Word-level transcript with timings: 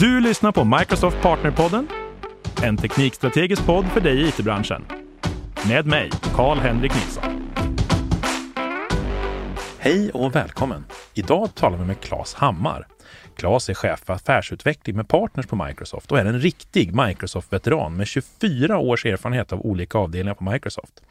Du 0.00 0.20
lyssnar 0.20 0.52
på 0.52 0.64
Microsoft 0.64 1.22
Partnerpodden, 1.22 1.88
en 2.62 2.76
teknikstrategisk 2.76 3.66
podd 3.66 3.86
för 3.86 4.00
dig 4.00 4.22
i 4.22 4.28
it-branschen. 4.28 4.84
Med 5.68 5.86
mig, 5.86 6.10
Karl-Henrik 6.34 6.94
Nilsson. 6.94 7.52
Hej 9.78 10.10
och 10.10 10.34
välkommen! 10.34 10.84
Idag 11.14 11.54
talar 11.54 11.78
vi 11.78 11.84
med 11.84 12.00
Claes 12.00 12.34
Hammar. 12.34 12.86
Claes 13.36 13.68
är 13.68 13.74
chef 13.74 14.00
för 14.06 14.12
affärsutveckling 14.12 14.96
med 14.96 15.08
partners 15.08 15.46
på 15.46 15.64
Microsoft 15.66 16.12
och 16.12 16.18
är 16.18 16.24
en 16.24 16.40
riktig 16.40 16.94
Microsoft-veteran 16.94 17.96
med 17.96 18.06
24 18.06 18.78
års 18.78 19.06
erfarenhet 19.06 19.52
av 19.52 19.60
olika 19.60 19.98
avdelningar 19.98 20.34
på 20.34 20.44
Microsoft. 20.44 21.02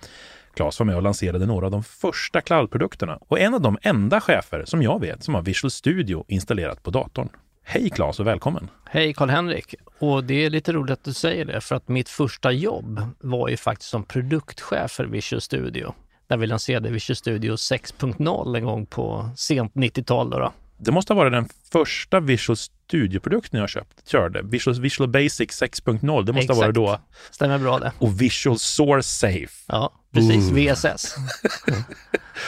Claes 0.56 0.80
var 0.80 0.86
med 0.86 0.96
och 0.96 1.04
lanserade 1.04 1.46
några 1.46 1.66
av 1.66 1.72
de 1.72 1.84
första 1.84 2.42
cloudprodukterna 2.42 3.20
och 3.28 3.40
en 3.40 3.54
av 3.54 3.62
de 3.62 3.78
enda 3.82 4.22
chefer 4.22 4.66
som 4.66 4.82
jag 4.84 5.02
vet 5.02 5.24
som 5.24 5.36
har 5.36 5.42
Visual 5.42 5.72
Studio 5.72 6.26
installerat 6.28 6.84
på 6.84 6.92
datorn. 6.92 7.30
Hej 7.68 7.90
Claes 7.90 8.20
och 8.20 8.28
välkommen! 8.28 8.70
Hej 8.86 9.14
Karl-Henrik! 9.14 9.76
Och 10.00 10.24
det 10.24 10.46
är 10.46 10.50
lite 10.50 10.74
roligt 10.74 10.92
att 10.92 11.04
du 11.04 11.14
säger 11.14 11.46
det 11.46 11.62
för 11.62 11.76
att 11.76 11.88
mitt 11.88 12.10
första 12.10 12.52
jobb 12.52 13.02
var 13.20 13.50
ju 13.50 13.58
faktiskt 13.58 13.90
som 13.90 14.04
produktchef 14.04 14.92
för 14.92 15.06
Visual 15.06 15.42
Studio. 15.42 15.94
Där 16.28 16.38
vi 16.38 16.48
lanserade 16.48 16.90
Visual 16.90 17.16
Studio 17.16 17.56
6.0 17.56 18.58
en 18.58 18.66
gång 18.66 18.86
på 18.86 19.30
sent 19.38 19.74
90-tal. 19.74 20.30
Då, 20.30 20.40
då. 20.40 20.54
Det 20.78 20.92
måste 20.92 21.14
ha 21.14 21.18
varit 21.18 21.32
den 21.32 21.50
första 21.72 22.20
Visual 22.20 22.58
Studio-produkten 22.58 23.60
jag 23.60 23.70
köpt, 23.70 24.10
körde. 24.10 24.42
Visual, 24.44 24.82
Visual 24.82 25.10
Basic 25.10 25.62
6.0, 25.62 26.00
det 26.00 26.10
måste 26.12 26.30
Exakt. 26.32 26.48
ha 26.48 26.66
varit 26.66 26.76
då. 26.76 27.00
Stämmer 27.32 27.58
bra 27.58 27.80
det. 27.80 27.92
Och 28.00 28.22
Visual 28.22 28.60
Source 28.60 29.10
Safe. 29.10 29.64
Ja, 29.68 29.94
precis. 30.14 30.52
Ooh. 30.52 30.74
VSS. 30.74 31.16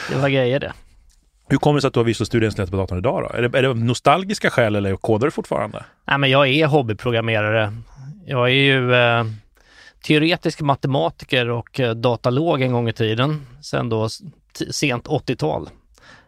det 0.10 0.16
var 0.16 0.28
grejer 0.28 0.60
det. 0.60 0.72
Hur 1.50 1.58
kommer 1.58 1.76
det 1.76 1.80
sig 1.80 1.88
att 1.88 1.94
du 1.94 2.00
har 2.00 2.04
Visual 2.04 2.26
Studio 2.26 2.46
installerat 2.46 2.70
på 2.70 2.76
datorn 2.76 2.98
idag 2.98 3.22
då? 3.22 3.38
Är 3.38 3.42
det, 3.42 3.58
är 3.58 3.62
det 3.62 3.74
nostalgiska 3.74 4.50
skäl 4.50 4.76
eller 4.76 4.96
kodar 4.96 5.26
du 5.26 5.30
fortfarande? 5.30 5.84
Nej, 6.04 6.18
men 6.18 6.30
jag 6.30 6.48
är 6.48 6.66
hobbyprogrammerare. 6.66 7.72
Jag 8.26 8.48
är 8.48 8.52
ju 8.52 8.94
eh, 8.94 9.24
teoretisk 10.02 10.60
matematiker 10.60 11.48
och 11.48 11.80
eh, 11.80 11.94
datalog 11.94 12.62
en 12.62 12.72
gång 12.72 12.88
i 12.88 12.92
tiden, 12.92 13.46
sen 13.62 13.88
då 13.88 14.08
sent 14.70 15.06
80-tal. 15.06 15.68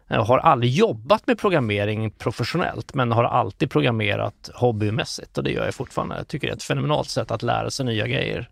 Jag 0.07 0.23
har 0.23 0.37
aldrig 0.37 0.71
jobbat 0.71 1.27
med 1.27 1.39
programmering 1.39 2.11
professionellt, 2.11 2.93
men 2.93 3.11
har 3.11 3.23
alltid 3.23 3.71
programmerat 3.71 4.49
hobbymässigt 4.53 5.37
och 5.37 5.43
det 5.43 5.51
gör 5.51 5.65
jag 5.65 5.73
fortfarande. 5.73 6.17
Jag 6.17 6.27
tycker 6.27 6.47
det 6.47 6.53
är 6.53 6.55
ett 6.55 6.63
fenomenalt 6.63 7.09
sätt 7.09 7.31
att 7.31 7.43
lära 7.43 7.71
sig 7.71 7.85
nya 7.85 8.07
grejer. 8.07 8.49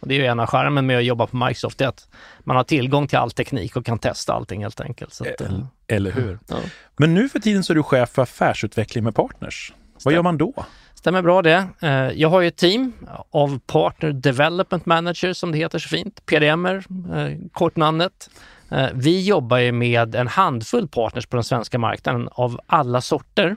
Och 0.00 0.08
det 0.08 0.14
är 0.14 0.18
ju 0.18 0.26
en 0.26 0.40
av 0.40 0.46
charmen 0.46 0.86
med 0.86 0.98
att 0.98 1.04
jobba 1.04 1.26
på 1.26 1.36
Microsoft, 1.36 1.78
det 1.78 1.84
är 1.84 1.88
att 1.88 2.08
man 2.40 2.56
har 2.56 2.64
tillgång 2.64 3.08
till 3.08 3.18
all 3.18 3.30
teknik 3.30 3.76
och 3.76 3.86
kan 3.86 3.98
testa 3.98 4.32
allting 4.32 4.62
helt 4.62 4.80
enkelt. 4.80 5.20
Att, 5.20 5.40
eh, 5.40 5.46
Eller, 5.46 5.66
eller 5.88 6.10
hur? 6.12 6.38
ja. 6.48 6.56
Men 6.96 7.14
nu 7.14 7.28
för 7.28 7.38
tiden 7.38 7.64
så 7.64 7.72
är 7.72 7.74
du 7.74 7.82
chef 7.82 8.10
för 8.10 8.22
affärsutveckling 8.22 9.04
med 9.04 9.14
partners. 9.14 9.72
Vad 10.04 10.14
gör 10.14 10.22
man 10.22 10.38
då? 10.38 10.64
Stämmer 10.94 11.22
bra 11.22 11.42
det. 11.42 11.68
Eh, 11.80 11.90
Jag 11.90 12.28
har 12.28 12.40
ju 12.40 12.48
ett 12.48 12.56
team 12.56 12.92
av 13.30 13.58
Partner 13.66 14.12
Development 14.12 14.86
Managers 14.86 15.36
som 15.36 15.52
det 15.52 15.58
heter 15.58 15.78
så 15.78 15.88
fint, 15.88 16.26
PDMer, 16.26 16.84
eh, 17.14 17.38
kortnamnet. 17.52 18.30
Eh, 18.70 18.86
Vi 18.94 19.26
jobbar 19.26 19.58
ju 19.58 19.72
med 19.72 20.14
en 20.14 20.28
handfull 20.28 20.88
partners 20.88 21.26
på 21.26 21.36
den 21.36 21.44
svenska 21.44 21.78
marknaden 21.78 22.28
av 22.32 22.60
alla 22.66 23.00
sorter. 23.00 23.56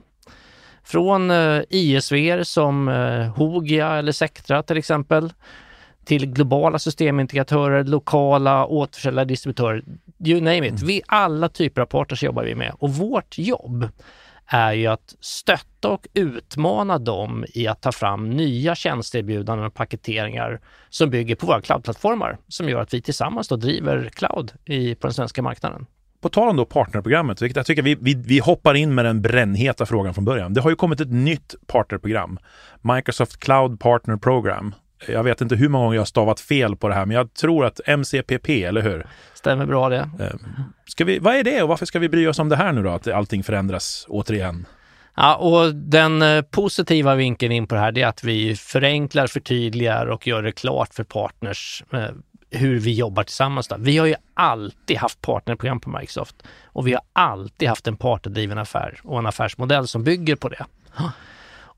Från 0.84 1.32
eh, 1.32 1.62
ISV 1.70 2.44
som 2.44 2.88
eh, 2.88 3.36
Hogia 3.36 3.96
eller 3.96 4.12
Sectra 4.12 4.64
till 4.64 4.78
exempel, 4.78 5.34
till 6.06 6.26
globala 6.26 6.80
systemintegratörer, 6.80 7.84
lokala 7.84 8.66
återförsäljare, 8.66 9.26
distributörer, 9.26 9.84
you 10.26 10.42
name 10.42 10.68
it. 10.68 10.82
Vi, 10.82 11.02
alla 11.08 11.50
typer 11.50 11.82
av 11.82 11.86
partners 11.86 12.24
jobbar 12.24 12.44
vi 12.44 12.56
med 12.56 12.74
och 12.80 12.94
vårt 12.94 13.38
jobb 13.38 13.90
är 14.46 14.74
ju 14.74 14.88
att 14.88 15.16
stötta 15.20 15.90
och 15.90 16.08
utmana 16.14 16.98
dem 16.98 17.46
i 17.54 17.68
att 17.68 17.82
ta 17.82 17.92
fram 17.92 18.30
nya 18.30 18.76
tjänsteerbjudanden 18.76 19.68
och 19.68 19.74
paketeringar 19.74 20.62
som 20.90 21.10
bygger 21.10 21.36
på 21.36 21.46
våra 21.46 21.62
cloudplattformar 21.62 22.38
som 22.48 22.70
gör 22.70 22.82
att 22.82 22.94
vi 22.94 23.02
tillsammans 23.02 23.48
då 23.48 23.56
driver 23.56 24.10
cloud 24.14 24.52
i, 24.66 24.96
på 24.96 25.08
den 25.08 25.14
svenska 25.14 25.42
marknaden. 25.42 25.86
På 26.22 26.30
tal 26.30 26.50
om 26.50 26.58
då 26.58 26.66
partnerprogrammet, 26.66 27.42
vilket 27.42 27.56
jag 27.56 27.66
tycker 27.66 27.82
vi, 27.82 27.96
vi, 28.02 28.14
vi 28.14 28.40
hoppar 28.40 28.74
in 28.74 28.96
med 28.96 29.06
den 29.06 29.22
brännheta 29.22 29.86
frågan 29.86 30.14
från 30.14 30.26
början. 30.26 30.54
Det 30.54 30.62
har 30.62 30.70
ju 30.70 30.76
kommit 30.76 31.00
ett 31.00 31.12
nytt 31.12 31.56
partnerprogram, 31.68 32.40
Microsoft 32.82 33.40
Cloud 33.40 33.80
Partner 33.80 34.18
Program. 34.18 34.76
Jag 35.08 35.24
vet 35.24 35.42
inte 35.42 35.56
hur 35.56 35.70
många 35.70 35.84
gånger 35.84 35.96
jag 35.96 36.02
har 36.02 36.06
stavat 36.06 36.40
fel 36.40 36.76
på 36.76 36.88
det 36.88 36.96
här, 36.96 37.06
men 37.06 37.18
jag 37.18 37.34
tror 37.34 37.66
att 37.66 37.80
MCPP, 37.86 38.64
eller 38.64 38.82
hur? 38.82 39.08
Stämmer 39.34 39.66
bra 39.66 39.90
det? 39.90 40.10
Eh, 40.20 40.34
Ska 40.86 41.06
vi, 41.06 41.20
vad 41.20 41.36
är 41.36 41.44
det 41.44 41.64
och 41.64 41.70
varför 41.70 41.86
ska 41.86 42.00
vi 42.00 42.10
bry 42.10 42.28
oss 42.28 42.40
om 42.40 42.50
det 42.50 42.56
här 42.56 42.72
nu 42.72 42.84
då, 42.84 42.90
att 42.90 43.08
allting 43.08 43.44
förändras 43.44 44.06
återigen? 44.10 44.66
Ja, 45.16 45.36
och 45.36 45.76
den 45.76 46.22
eh, 46.22 46.42
positiva 46.42 47.16
vinkeln 47.16 47.52
in 47.52 47.68
på 47.68 47.76
det 47.76 47.82
här 47.82 47.98
är 47.98 48.08
att 48.08 48.24
vi 48.24 48.56
förenklar, 48.56 49.28
förtydligar 49.28 50.06
och 50.06 50.28
gör 50.28 50.44
det 50.44 50.52
klart 50.52 50.94
för 50.94 51.04
partners 51.04 51.84
eh, 51.94 52.04
hur 52.52 52.80
vi 52.80 52.94
jobbar 52.94 53.24
tillsammans. 53.24 53.68
Då. 53.68 53.76
Vi 53.80 53.98
har 53.98 54.06
ju 54.06 54.16
alltid 54.34 54.98
haft 54.98 55.22
partnerprogram 55.22 55.80
på 55.80 55.90
Microsoft 55.90 56.36
och 56.66 56.88
vi 56.88 56.94
har 56.94 57.02
alltid 57.14 57.70
haft 57.70 57.88
en 57.88 57.98
partnerdriven 57.98 58.58
affär 58.58 59.00
och 59.04 59.20
en 59.20 59.26
affärsmodell 59.26 59.88
som 59.88 60.04
bygger 60.04 60.36
på 60.36 60.50
det. 60.50 60.66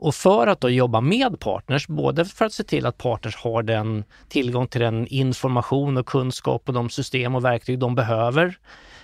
Och 0.01 0.15
för 0.15 0.47
att 0.47 0.61
då 0.61 0.69
jobba 0.69 1.01
med 1.01 1.39
partners, 1.39 1.87
både 1.87 2.25
för 2.25 2.45
att 2.45 2.53
se 2.53 2.63
till 2.63 2.85
att 2.85 2.97
partners 2.97 3.35
har 3.35 3.63
den 3.63 4.03
tillgång 4.29 4.67
till 4.67 4.81
den 4.81 5.07
information 5.07 5.97
och 5.97 6.05
kunskap 6.05 6.63
och 6.67 6.73
de 6.73 6.89
system 6.89 7.35
och 7.35 7.45
verktyg 7.45 7.79
de 7.79 7.95
behöver, 7.95 8.57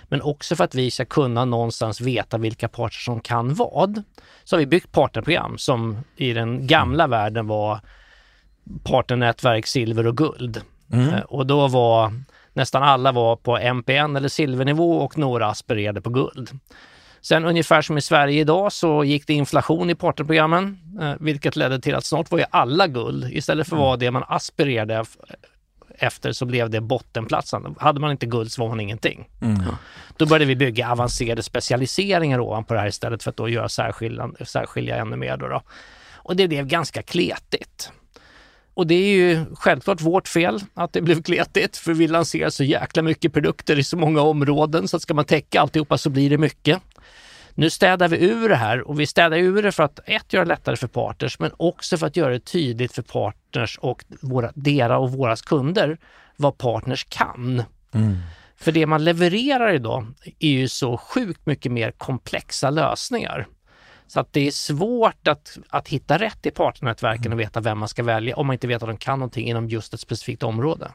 men 0.08 0.22
också 0.22 0.56
för 0.56 0.64
att 0.64 0.74
vi 0.74 0.90
ska 0.90 1.04
kunna 1.04 1.44
någonstans 1.44 2.00
veta 2.00 2.38
vilka 2.38 2.68
partners 2.68 3.04
som 3.04 3.20
kan 3.20 3.54
vad, 3.54 4.02
så 4.44 4.56
har 4.56 4.58
vi 4.60 4.66
byggt 4.66 4.92
partnerprogram 4.92 5.58
som 5.58 5.98
i 6.16 6.32
den 6.32 6.66
gamla 6.66 7.06
världen 7.06 7.46
var 7.46 7.80
partnernätverk 8.84 9.66
silver 9.66 10.06
och 10.06 10.16
guld. 10.16 10.62
Eh, 10.92 11.20
Och 11.20 11.46
då 11.46 11.68
var 11.68 12.12
nästan 12.52 12.82
alla 12.82 13.12
var 13.12 13.36
på 13.36 13.58
MPN 13.58 14.16
eller 14.16 14.28
silvernivå 14.28 14.98
och 14.98 15.18
några 15.18 15.46
aspirerade 15.46 16.00
på 16.00 16.10
guld. 16.10 16.58
Sen 17.20 17.44
ungefär 17.44 17.82
som 17.82 17.98
i 17.98 18.00
Sverige 18.00 18.40
idag 18.40 18.72
så 18.72 19.04
gick 19.04 19.26
det 19.26 19.34
inflation 19.34 19.90
i 19.90 19.94
partnerprogrammen, 19.94 20.78
eh, 21.00 21.12
vilket 21.20 21.56
ledde 21.56 21.80
till 21.80 21.94
att 21.94 22.04
snart 22.04 22.30
var 22.30 22.38
ju 22.38 22.44
alla 22.50 22.86
guld. 22.86 23.32
Istället 23.32 23.68
för 23.68 23.76
att 23.76 23.80
vara 23.80 23.96
det 23.96 24.10
man 24.10 24.24
aspirerade 24.28 24.94
ef- 24.94 25.16
efter 25.98 26.32
så 26.32 26.44
blev 26.46 26.70
det 26.70 26.80
bottenplatsen. 26.80 27.74
Hade 27.78 28.00
man 28.00 28.10
inte 28.10 28.26
guld 28.26 28.52
så 28.52 28.62
var 28.62 28.68
man 28.68 28.80
ingenting. 28.80 29.28
Då 30.16 30.26
började 30.26 30.44
vi 30.44 30.56
bygga 30.56 30.92
avancerade 30.92 31.42
specialiseringar 31.42 32.40
ovanpå 32.40 32.74
det 32.74 32.80
här 32.80 32.88
istället 32.88 33.22
för 33.22 33.30
att 33.30 33.36
då 33.36 33.48
göra 33.48 33.68
särskilja, 33.68 34.30
särskilja 34.44 34.96
ännu 34.96 35.16
mer. 35.16 35.36
Då 35.36 35.48
då. 35.48 35.62
Och 36.16 36.36
det 36.36 36.48
blev 36.48 36.66
ganska 36.66 37.02
kletigt. 37.02 37.92
Och 38.74 38.86
det 38.86 38.94
är 38.94 39.16
ju 39.16 39.44
självklart 39.54 40.00
vårt 40.00 40.28
fel 40.28 40.60
att 40.74 40.92
det 40.92 41.00
blev 41.00 41.22
kletigt, 41.22 41.76
för 41.76 41.94
vi 41.94 42.08
lanserar 42.08 42.50
så 42.50 42.64
jäkla 42.64 43.02
mycket 43.02 43.32
produkter 43.32 43.78
i 43.78 43.84
så 43.84 43.96
många 43.96 44.20
områden 44.20 44.88
så 44.88 44.96
att 44.96 45.02
ska 45.02 45.14
man 45.14 45.24
täcka 45.24 45.60
alltihopa 45.60 45.98
så 45.98 46.10
blir 46.10 46.30
det 46.30 46.38
mycket. 46.38 46.78
Nu 47.58 47.70
städar 47.70 48.08
vi 48.08 48.30
ur 48.30 48.48
det 48.48 48.56
här 48.56 48.88
och 48.88 49.00
vi 49.00 49.06
städar 49.06 49.36
ur 49.36 49.62
det 49.62 49.72
för 49.72 49.82
att 49.82 50.00
ett, 50.04 50.32
göra 50.32 50.44
det 50.44 50.48
lättare 50.48 50.76
för 50.76 50.86
partners, 50.86 51.38
men 51.38 51.50
också 51.56 51.96
för 51.96 52.06
att 52.06 52.16
göra 52.16 52.32
det 52.32 52.40
tydligt 52.40 52.92
för 52.92 53.02
partners 53.02 53.78
och 53.78 54.04
våra, 54.20 54.52
dera 54.54 54.98
och 54.98 55.12
våras 55.12 55.42
kunder 55.42 55.98
vad 56.36 56.58
partners 56.58 57.06
kan. 57.08 57.62
För 58.56 58.72
det 58.72 58.86
man 58.86 59.04
levererar 59.04 59.74
idag 59.74 60.06
är 60.38 60.48
ju 60.48 60.68
så 60.68 60.96
sjukt 60.96 61.46
mycket 61.46 61.72
mer 61.72 61.90
komplexa 61.90 62.70
lösningar. 62.70 63.46
Så 64.06 64.20
att 64.20 64.32
det 64.32 64.46
är 64.46 64.50
svårt 64.50 65.28
att, 65.28 65.58
att 65.68 65.88
hitta 65.88 66.18
rätt 66.18 66.46
i 66.46 66.50
partnernätverken 66.50 67.32
och 67.32 67.40
veta 67.40 67.60
vem 67.60 67.78
man 67.78 67.88
ska 67.88 68.02
välja 68.02 68.36
om 68.36 68.46
man 68.46 68.54
inte 68.54 68.66
vet 68.66 68.82
att 68.82 68.88
de 68.88 68.96
kan 68.96 69.18
någonting 69.18 69.48
inom 69.48 69.68
just 69.68 69.94
ett 69.94 70.00
specifikt 70.00 70.42
område. 70.42 70.90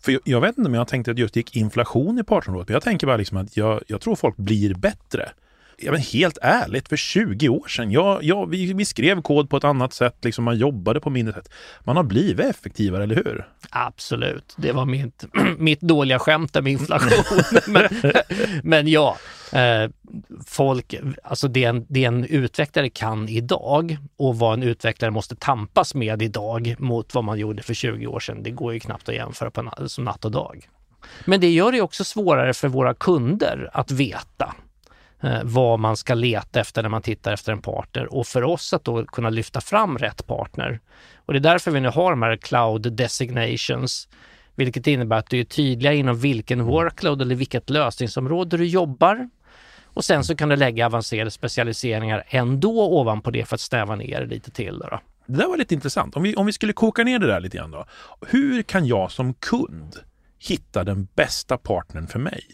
För 0.00 0.12
jag, 0.12 0.20
jag 0.24 0.40
vet 0.40 0.58
inte 0.58 0.68
om 0.68 0.74
jag 0.74 0.88
tänkte 0.88 1.10
att 1.10 1.18
just 1.18 1.34
det 1.34 1.40
gick 1.40 1.56
inflation 1.56 2.18
i 2.18 2.24
partnerområdet, 2.24 2.68
men 2.68 2.74
jag 2.74 2.82
tänker 2.82 3.06
bara 3.06 3.16
liksom 3.16 3.36
att 3.36 3.56
jag, 3.56 3.82
jag 3.86 4.00
tror 4.00 4.16
folk 4.16 4.36
blir 4.36 4.74
bättre. 4.74 5.30
Ja, 5.78 5.92
men 5.92 6.00
helt 6.00 6.38
ärligt, 6.42 6.88
för 6.88 6.96
20 6.96 7.48
år 7.48 7.68
sedan, 7.68 7.90
Ja, 7.90 8.18
ja, 8.22 8.44
vi, 8.44 8.72
vi 8.72 8.84
skrev 8.84 9.22
kod 9.22 9.50
på 9.50 9.56
ett 9.56 9.64
annat 9.64 9.92
sätt, 9.92 10.16
liksom 10.22 10.44
man 10.44 10.58
jobbade 10.58 11.00
på 11.00 11.10
mindre 11.10 11.34
sätt. 11.34 11.50
Man 11.84 11.96
har 11.96 12.04
blivit 12.04 12.46
effektivare, 12.46 13.02
eller 13.02 13.14
hur? 13.14 13.48
Absolut, 13.70 14.54
det 14.56 14.72
var 14.72 14.84
mitt, 14.84 15.24
mitt 15.58 15.80
dåliga 15.80 16.18
skämt 16.18 16.52
där 16.52 16.62
med 16.62 16.72
inflation. 16.72 17.42
men, 17.66 17.88
men 18.62 18.88
ja, 18.88 19.16
eh, 19.52 19.90
folk, 20.46 20.94
alltså 21.24 21.48
det 21.48 21.64
en, 21.64 21.86
det 21.88 22.04
en 22.04 22.24
utvecklare 22.24 22.88
kan 22.88 23.28
idag 23.28 23.96
och 24.16 24.38
vad 24.38 24.54
en 24.54 24.62
utvecklare 24.62 25.10
måste 25.10 25.36
tampas 25.36 25.94
med 25.94 26.22
idag 26.22 26.74
mot 26.78 27.14
vad 27.14 27.24
man 27.24 27.38
gjorde 27.38 27.62
för 27.62 27.74
20 27.74 28.06
år 28.06 28.20
sedan, 28.20 28.42
det 28.42 28.50
går 28.50 28.74
ju 28.74 28.80
knappt 28.80 29.08
att 29.08 29.14
jämföra 29.14 29.50
på 29.50 29.62
na- 29.62 29.86
som 29.86 30.04
natt 30.04 30.24
och 30.24 30.30
dag. 30.30 30.68
Men 31.24 31.40
det 31.40 31.50
gör 31.50 31.72
det 31.72 31.80
också 31.80 32.04
svårare 32.04 32.54
för 32.54 32.68
våra 32.68 32.94
kunder 32.94 33.70
att 33.72 33.90
veta 33.90 34.54
vad 35.44 35.78
man 35.78 35.96
ska 35.96 36.14
leta 36.14 36.60
efter 36.60 36.82
när 36.82 36.88
man 36.88 37.02
tittar 37.02 37.32
efter 37.32 37.52
en 37.52 37.62
partner 37.62 38.14
och 38.14 38.26
för 38.26 38.42
oss 38.42 38.72
att 38.72 38.84
då 38.84 39.04
kunna 39.04 39.30
lyfta 39.30 39.60
fram 39.60 39.98
rätt 39.98 40.26
partner. 40.26 40.80
Och 41.16 41.32
det 41.32 41.38
är 41.38 41.40
därför 41.40 41.70
vi 41.70 41.80
nu 41.80 41.88
har 41.88 42.10
de 42.10 42.22
här 42.22 42.36
cloud 42.36 42.92
designations, 42.92 44.08
vilket 44.54 44.86
innebär 44.86 45.16
att 45.16 45.30
du 45.30 45.40
är 45.40 45.44
tydliga 45.44 45.92
inom 45.92 46.18
vilken 46.18 46.64
workload 46.64 47.22
eller 47.22 47.34
vilket 47.34 47.70
lösningsområde 47.70 48.56
du 48.56 48.66
jobbar. 48.66 49.28
Och 49.84 50.04
sen 50.04 50.24
så 50.24 50.36
kan 50.36 50.48
du 50.48 50.56
lägga 50.56 50.86
avancerade 50.86 51.30
specialiseringar 51.30 52.24
ändå 52.28 53.00
ovanpå 53.00 53.30
det 53.30 53.44
för 53.44 53.54
att 53.54 53.60
stäva 53.60 53.96
ner 53.96 54.20
det 54.20 54.26
lite 54.26 54.50
till. 54.50 54.78
Då. 54.78 55.00
Det 55.26 55.36
där 55.36 55.48
var 55.48 55.56
lite 55.56 55.74
intressant. 55.74 56.16
Om 56.16 56.22
vi, 56.22 56.34
om 56.34 56.46
vi 56.46 56.52
skulle 56.52 56.72
koka 56.72 57.04
ner 57.04 57.18
det 57.18 57.26
där 57.26 57.40
lite 57.40 57.56
grann 57.56 57.70
då. 57.70 57.86
Hur 58.26 58.62
kan 58.62 58.86
jag 58.86 59.12
som 59.12 59.34
kund 59.34 59.96
hitta 60.38 60.84
den 60.84 61.08
bästa 61.14 61.58
partnern 61.58 62.06
för 62.06 62.18
mig? 62.18 62.44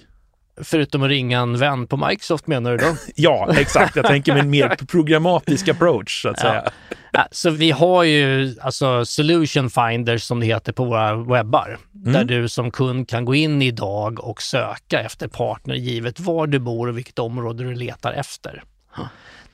Förutom 0.56 1.02
att 1.02 1.08
ringa 1.08 1.40
en 1.40 1.58
vän 1.58 1.86
på 1.86 1.96
Microsoft 1.96 2.46
menar 2.46 2.70
du 2.70 2.76
då? 2.76 2.96
ja, 3.14 3.54
exakt. 3.56 3.96
Jag 3.96 4.06
tänker 4.06 4.32
med 4.32 4.42
en 4.42 4.50
mer 4.50 4.68
programmatisk 4.88 5.68
approach 5.68 6.22
så 6.22 6.28
att 6.28 6.38
säga. 6.38 6.64
Ja. 7.12 7.28
Så 7.30 7.50
vi 7.50 7.70
har 7.70 8.02
ju 8.02 8.54
alltså 8.60 9.04
solution 9.04 9.70
finders 9.70 10.22
som 10.22 10.40
det 10.40 10.46
heter 10.46 10.72
på 10.72 10.84
våra 10.84 11.14
webbar. 11.14 11.78
Mm. 11.94 12.12
Där 12.12 12.24
du 12.24 12.48
som 12.48 12.70
kund 12.70 13.08
kan 13.08 13.24
gå 13.24 13.34
in 13.34 13.62
idag 13.62 14.24
och 14.24 14.42
söka 14.42 15.00
efter 15.00 15.28
partner 15.28 15.74
givet 15.74 16.20
var 16.20 16.46
du 16.46 16.58
bor 16.58 16.88
och 16.88 16.98
vilket 16.98 17.18
område 17.18 17.64
du 17.64 17.74
letar 17.74 18.12
efter. 18.12 18.62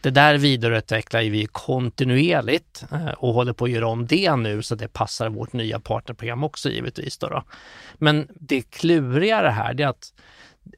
Det 0.00 0.10
där 0.10 0.38
vidareutvecklar 0.38 1.20
vi 1.20 1.46
kontinuerligt 1.46 2.84
eh, 2.92 3.08
och 3.08 3.34
håller 3.34 3.52
på 3.52 3.64
att 3.64 3.70
göra 3.70 3.88
om 3.88 4.06
det 4.06 4.36
nu 4.36 4.62
så 4.62 4.74
det 4.74 4.88
passar 4.88 5.28
vårt 5.28 5.52
nya 5.52 5.80
partnerprogram 5.80 6.44
också 6.44 6.70
givetvis. 6.70 7.18
Då, 7.18 7.28
då. 7.28 7.42
Men 7.94 8.28
det 8.34 8.62
kluriga 8.62 9.50
här 9.50 9.74
det 9.74 9.82
är 9.82 9.88
att 9.88 10.12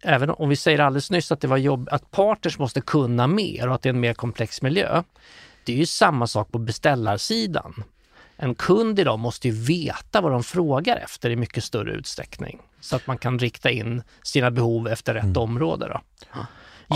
även 0.03 0.31
om 0.31 0.49
vi 0.49 0.57
säger 0.57 0.79
alldeles 0.79 1.11
nyss 1.11 1.33
att 1.33 1.41
det 1.41 1.49
var 1.49 1.57
jobb, 1.57 1.89
att 1.93 2.11
partners 2.11 2.59
måste 2.59 2.81
kunna 2.81 3.27
mer 3.27 3.69
och 3.69 3.75
att 3.75 3.83
det 3.83 3.89
är 3.89 3.95
en 3.95 4.01
mer 4.01 4.15
komplex 4.15 4.63
miljö. 4.63 5.03
Det 5.65 5.73
är 5.73 5.77
ju 5.77 5.87
samma 5.87 6.27
sak 6.27 6.53
på 6.53 6.59
beställarsidan. 6.59 7.85
En 8.37 8.55
kund 8.55 8.99
idag 8.99 9.19
måste 9.19 9.49
ju 9.49 9.55
veta 9.55 10.21
vad 10.21 10.33
de 10.33 10.43
frågar 10.43 10.97
efter 10.97 11.31
i 11.31 11.37
mycket 11.37 11.65
större 11.65 11.93
utsträckning 11.93 12.61
så 12.81 12.97
att 12.97 13.07
man 13.07 13.19
kan 13.19 13.39
rikta 13.39 13.71
in 13.71 14.03
sina 14.23 14.51
behov 14.51 14.89
efter 14.89 15.15
rätt 15.15 15.23
mm. 15.25 15.37
område. 15.37 15.89
Då. 15.89 16.01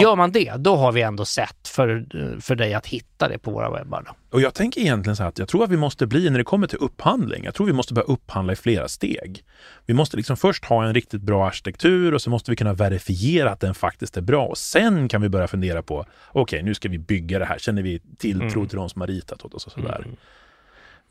Gör 0.00 0.16
man 0.16 0.32
det, 0.32 0.52
då 0.58 0.76
har 0.76 0.92
vi 0.92 1.02
ändå 1.02 1.24
sett 1.24 1.68
för, 1.68 2.06
för 2.40 2.54
dig 2.54 2.74
att 2.74 2.86
hitta 2.86 3.28
det 3.28 3.38
på 3.38 3.50
våra 3.50 3.70
webbar. 3.70 4.02
Då. 4.06 4.36
Och 4.36 4.40
jag 4.40 4.54
tänker 4.54 4.80
egentligen 4.80 5.16
så 5.16 5.22
här 5.22 5.28
att 5.28 5.38
jag 5.38 5.48
tror 5.48 5.64
att 5.64 5.70
vi 5.70 5.76
måste 5.76 6.06
bli, 6.06 6.30
när 6.30 6.38
det 6.38 6.44
kommer 6.44 6.66
till 6.66 6.78
upphandling, 6.78 7.44
jag 7.44 7.54
tror 7.54 7.66
vi 7.66 7.72
måste 7.72 7.94
börja 7.94 8.06
upphandla 8.06 8.52
i 8.52 8.56
flera 8.56 8.88
steg. 8.88 9.44
Vi 9.86 9.94
måste 9.94 10.16
liksom 10.16 10.36
först 10.36 10.64
ha 10.64 10.86
en 10.86 10.94
riktigt 10.94 11.22
bra 11.22 11.46
arkitektur 11.46 12.14
och 12.14 12.22
så 12.22 12.30
måste 12.30 12.50
vi 12.50 12.56
kunna 12.56 12.72
verifiera 12.72 13.50
att 13.50 13.60
den 13.60 13.74
faktiskt 13.74 14.16
är 14.16 14.22
bra. 14.22 14.46
Och 14.46 14.58
sen 14.58 15.08
kan 15.08 15.22
vi 15.22 15.28
börja 15.28 15.46
fundera 15.46 15.82
på, 15.82 16.00
okej, 16.00 16.42
okay, 16.42 16.62
nu 16.62 16.74
ska 16.74 16.88
vi 16.88 16.98
bygga 16.98 17.38
det 17.38 17.44
här. 17.44 17.58
Känner 17.58 17.82
vi 17.82 18.00
tilltro 18.18 18.58
mm. 18.58 18.68
till 18.68 18.78
de 18.78 18.88
som 18.88 19.00
har 19.00 19.08
ritat 19.08 19.44
åt 19.44 19.54
oss 19.54 19.66
och 19.66 19.72
sådär. 19.72 20.02
Mm. 20.04 20.16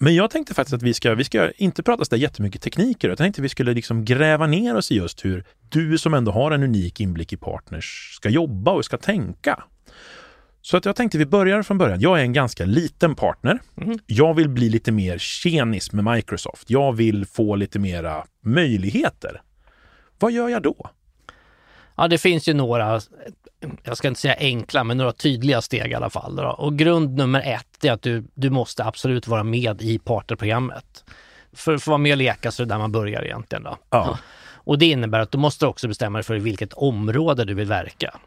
Men 0.03 0.15
jag 0.15 0.31
tänkte 0.31 0.53
faktiskt 0.53 0.73
att 0.73 0.83
vi 0.83 0.93
ska, 0.93 1.15
vi 1.15 1.23
ska 1.23 1.51
inte 1.51 1.83
prata 1.83 2.05
så 2.05 2.15
jättemycket 2.15 2.61
tekniker. 2.61 3.09
Jag 3.09 3.17
tänkte 3.17 3.41
att 3.41 3.45
vi 3.45 3.49
skulle 3.49 3.73
liksom 3.73 4.05
gräva 4.05 4.47
ner 4.47 4.75
oss 4.75 4.91
i 4.91 4.95
just 4.95 5.25
hur 5.25 5.43
du 5.69 5.97
som 5.97 6.13
ändå 6.13 6.31
har 6.31 6.51
en 6.51 6.63
unik 6.63 6.99
inblick 6.99 7.33
i 7.33 7.37
partners 7.37 8.15
ska 8.15 8.29
jobba 8.29 8.71
och 8.71 8.85
ska 8.85 8.97
tänka. 8.97 9.63
Så 10.61 10.77
att 10.77 10.85
jag 10.85 10.95
tänkte 10.95 11.17
vi 11.17 11.25
börjar 11.25 11.63
från 11.63 11.77
början. 11.77 12.01
Jag 12.01 12.19
är 12.19 12.23
en 12.23 12.33
ganska 12.33 12.65
liten 12.65 13.15
partner. 13.15 13.59
Mm. 13.81 13.99
Jag 14.05 14.33
vill 14.33 14.49
bli 14.49 14.69
lite 14.69 14.91
mer 14.91 15.17
tjenis 15.17 15.91
med 15.91 16.15
Microsoft. 16.15 16.69
Jag 16.69 16.93
vill 16.93 17.25
få 17.25 17.55
lite 17.55 17.79
mera 17.79 18.25
möjligheter. 18.45 19.41
Vad 20.19 20.31
gör 20.31 20.49
jag 20.49 20.61
då? 20.61 20.89
Ja, 21.97 22.07
det 22.07 22.17
finns 22.17 22.47
ju 22.47 22.53
några 22.53 23.01
jag 23.83 23.97
ska 23.97 24.07
inte 24.07 24.19
säga 24.19 24.35
enkla, 24.39 24.83
men 24.83 24.97
några 24.97 25.11
tydliga 25.11 25.61
steg 25.61 25.91
i 25.91 25.95
alla 25.95 26.09
fall. 26.09 26.35
Då. 26.35 26.43
Och 26.43 26.77
grund 26.77 27.17
nummer 27.17 27.41
ett 27.41 27.85
är 27.85 27.91
att 27.91 28.01
du, 28.01 28.23
du 28.33 28.49
måste 28.49 28.83
absolut 28.85 29.27
vara 29.27 29.43
med 29.43 29.81
i 29.81 29.99
partnerprogrammet. 29.99 31.03
För 31.53 31.73
att 31.73 31.83
få 31.83 31.91
vara 31.91 31.97
med 31.97 32.11
och 32.11 32.17
leka 32.17 32.51
så 32.51 32.63
är 32.63 32.65
det 32.65 32.73
där 32.73 32.79
man 32.79 32.91
börjar 32.91 33.25
egentligen. 33.25 33.63
Då. 33.63 33.77
Ja. 33.89 34.17
Och 34.65 34.79
det 34.79 34.85
innebär 34.85 35.19
att 35.19 35.31
du 35.31 35.37
måste 35.37 35.67
också 35.67 35.87
bestämma 35.87 36.17
dig 36.17 36.23
för 36.23 36.35
i 36.35 36.39
vilket 36.39 36.73
område 36.73 37.45
du 37.45 37.53
vill 37.53 37.67
verka. 37.67 38.19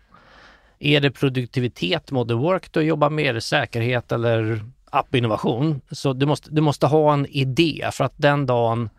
Är 0.78 1.00
det 1.00 1.10
produktivitet, 1.10 2.10
modern 2.10 2.38
work 2.38 2.72
du 2.72 2.80
jobbar 2.80 3.10
med, 3.10 3.26
är 3.26 3.34
det 3.34 3.40
säkerhet 3.40 4.12
eller 4.12 4.64
appinnovation? 4.90 5.80
Så 5.90 6.12
du 6.12 6.26
måste, 6.26 6.50
du 6.50 6.60
måste 6.60 6.86
ha 6.86 7.12
en 7.12 7.26
idé 7.26 7.88
för 7.92 8.04
att 8.04 8.14
den 8.16 8.46
dagen 8.46 8.90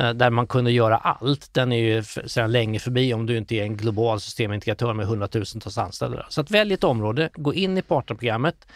Eh, 0.00 0.10
där 0.10 0.30
man 0.30 0.46
kunde 0.46 0.70
göra 0.70 0.96
allt, 0.96 1.54
den 1.54 1.72
är 1.72 1.78
ju 1.78 2.02
sedan 2.02 2.52
länge 2.52 2.78
förbi 2.78 3.14
om 3.14 3.26
du 3.26 3.36
inte 3.36 3.54
är 3.54 3.62
en 3.62 3.76
global 3.76 4.20
systemintegratör 4.20 4.94
med 4.94 5.06
hundratusentals 5.06 5.78
anställda. 5.78 6.26
Så 6.28 6.40
att 6.40 6.50
välj 6.50 6.74
ett 6.74 6.84
område, 6.84 7.30
gå 7.34 7.54
in 7.54 7.78
i 7.78 7.82
partnerprogrammet, 7.82 8.66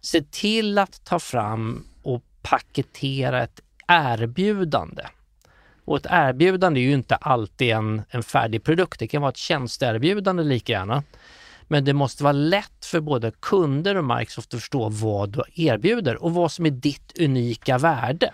se 0.00 0.22
till 0.22 0.78
att 0.78 1.04
ta 1.04 1.18
fram 1.18 1.86
och 2.02 2.22
paketera 2.42 3.42
ett 3.42 3.60
erbjudande. 3.88 5.02
Och 5.84 5.96
ett 5.96 6.06
erbjudande 6.10 6.80
är 6.80 6.82
ju 6.82 6.92
inte 6.92 7.16
alltid 7.16 7.70
en, 7.70 8.02
en 8.08 8.22
färdig 8.22 8.64
produkt, 8.64 9.00
det 9.00 9.06
kan 9.06 9.22
vara 9.22 9.30
ett 9.30 9.36
tjänsteerbjudande 9.36 10.42
lika 10.42 10.72
gärna. 10.72 11.02
Men 11.68 11.84
det 11.84 11.92
måste 11.92 12.24
vara 12.24 12.32
lätt 12.32 12.84
för 12.84 13.00
både 13.00 13.32
kunder 13.40 13.94
och 13.94 14.04
Microsoft 14.04 14.54
att 14.54 14.60
förstå 14.60 14.88
vad 14.88 15.30
du 15.30 15.42
erbjuder 15.54 16.22
och 16.22 16.34
vad 16.34 16.52
som 16.52 16.66
är 16.66 16.70
ditt 16.70 17.18
unika 17.20 17.78
värde. 17.78 18.32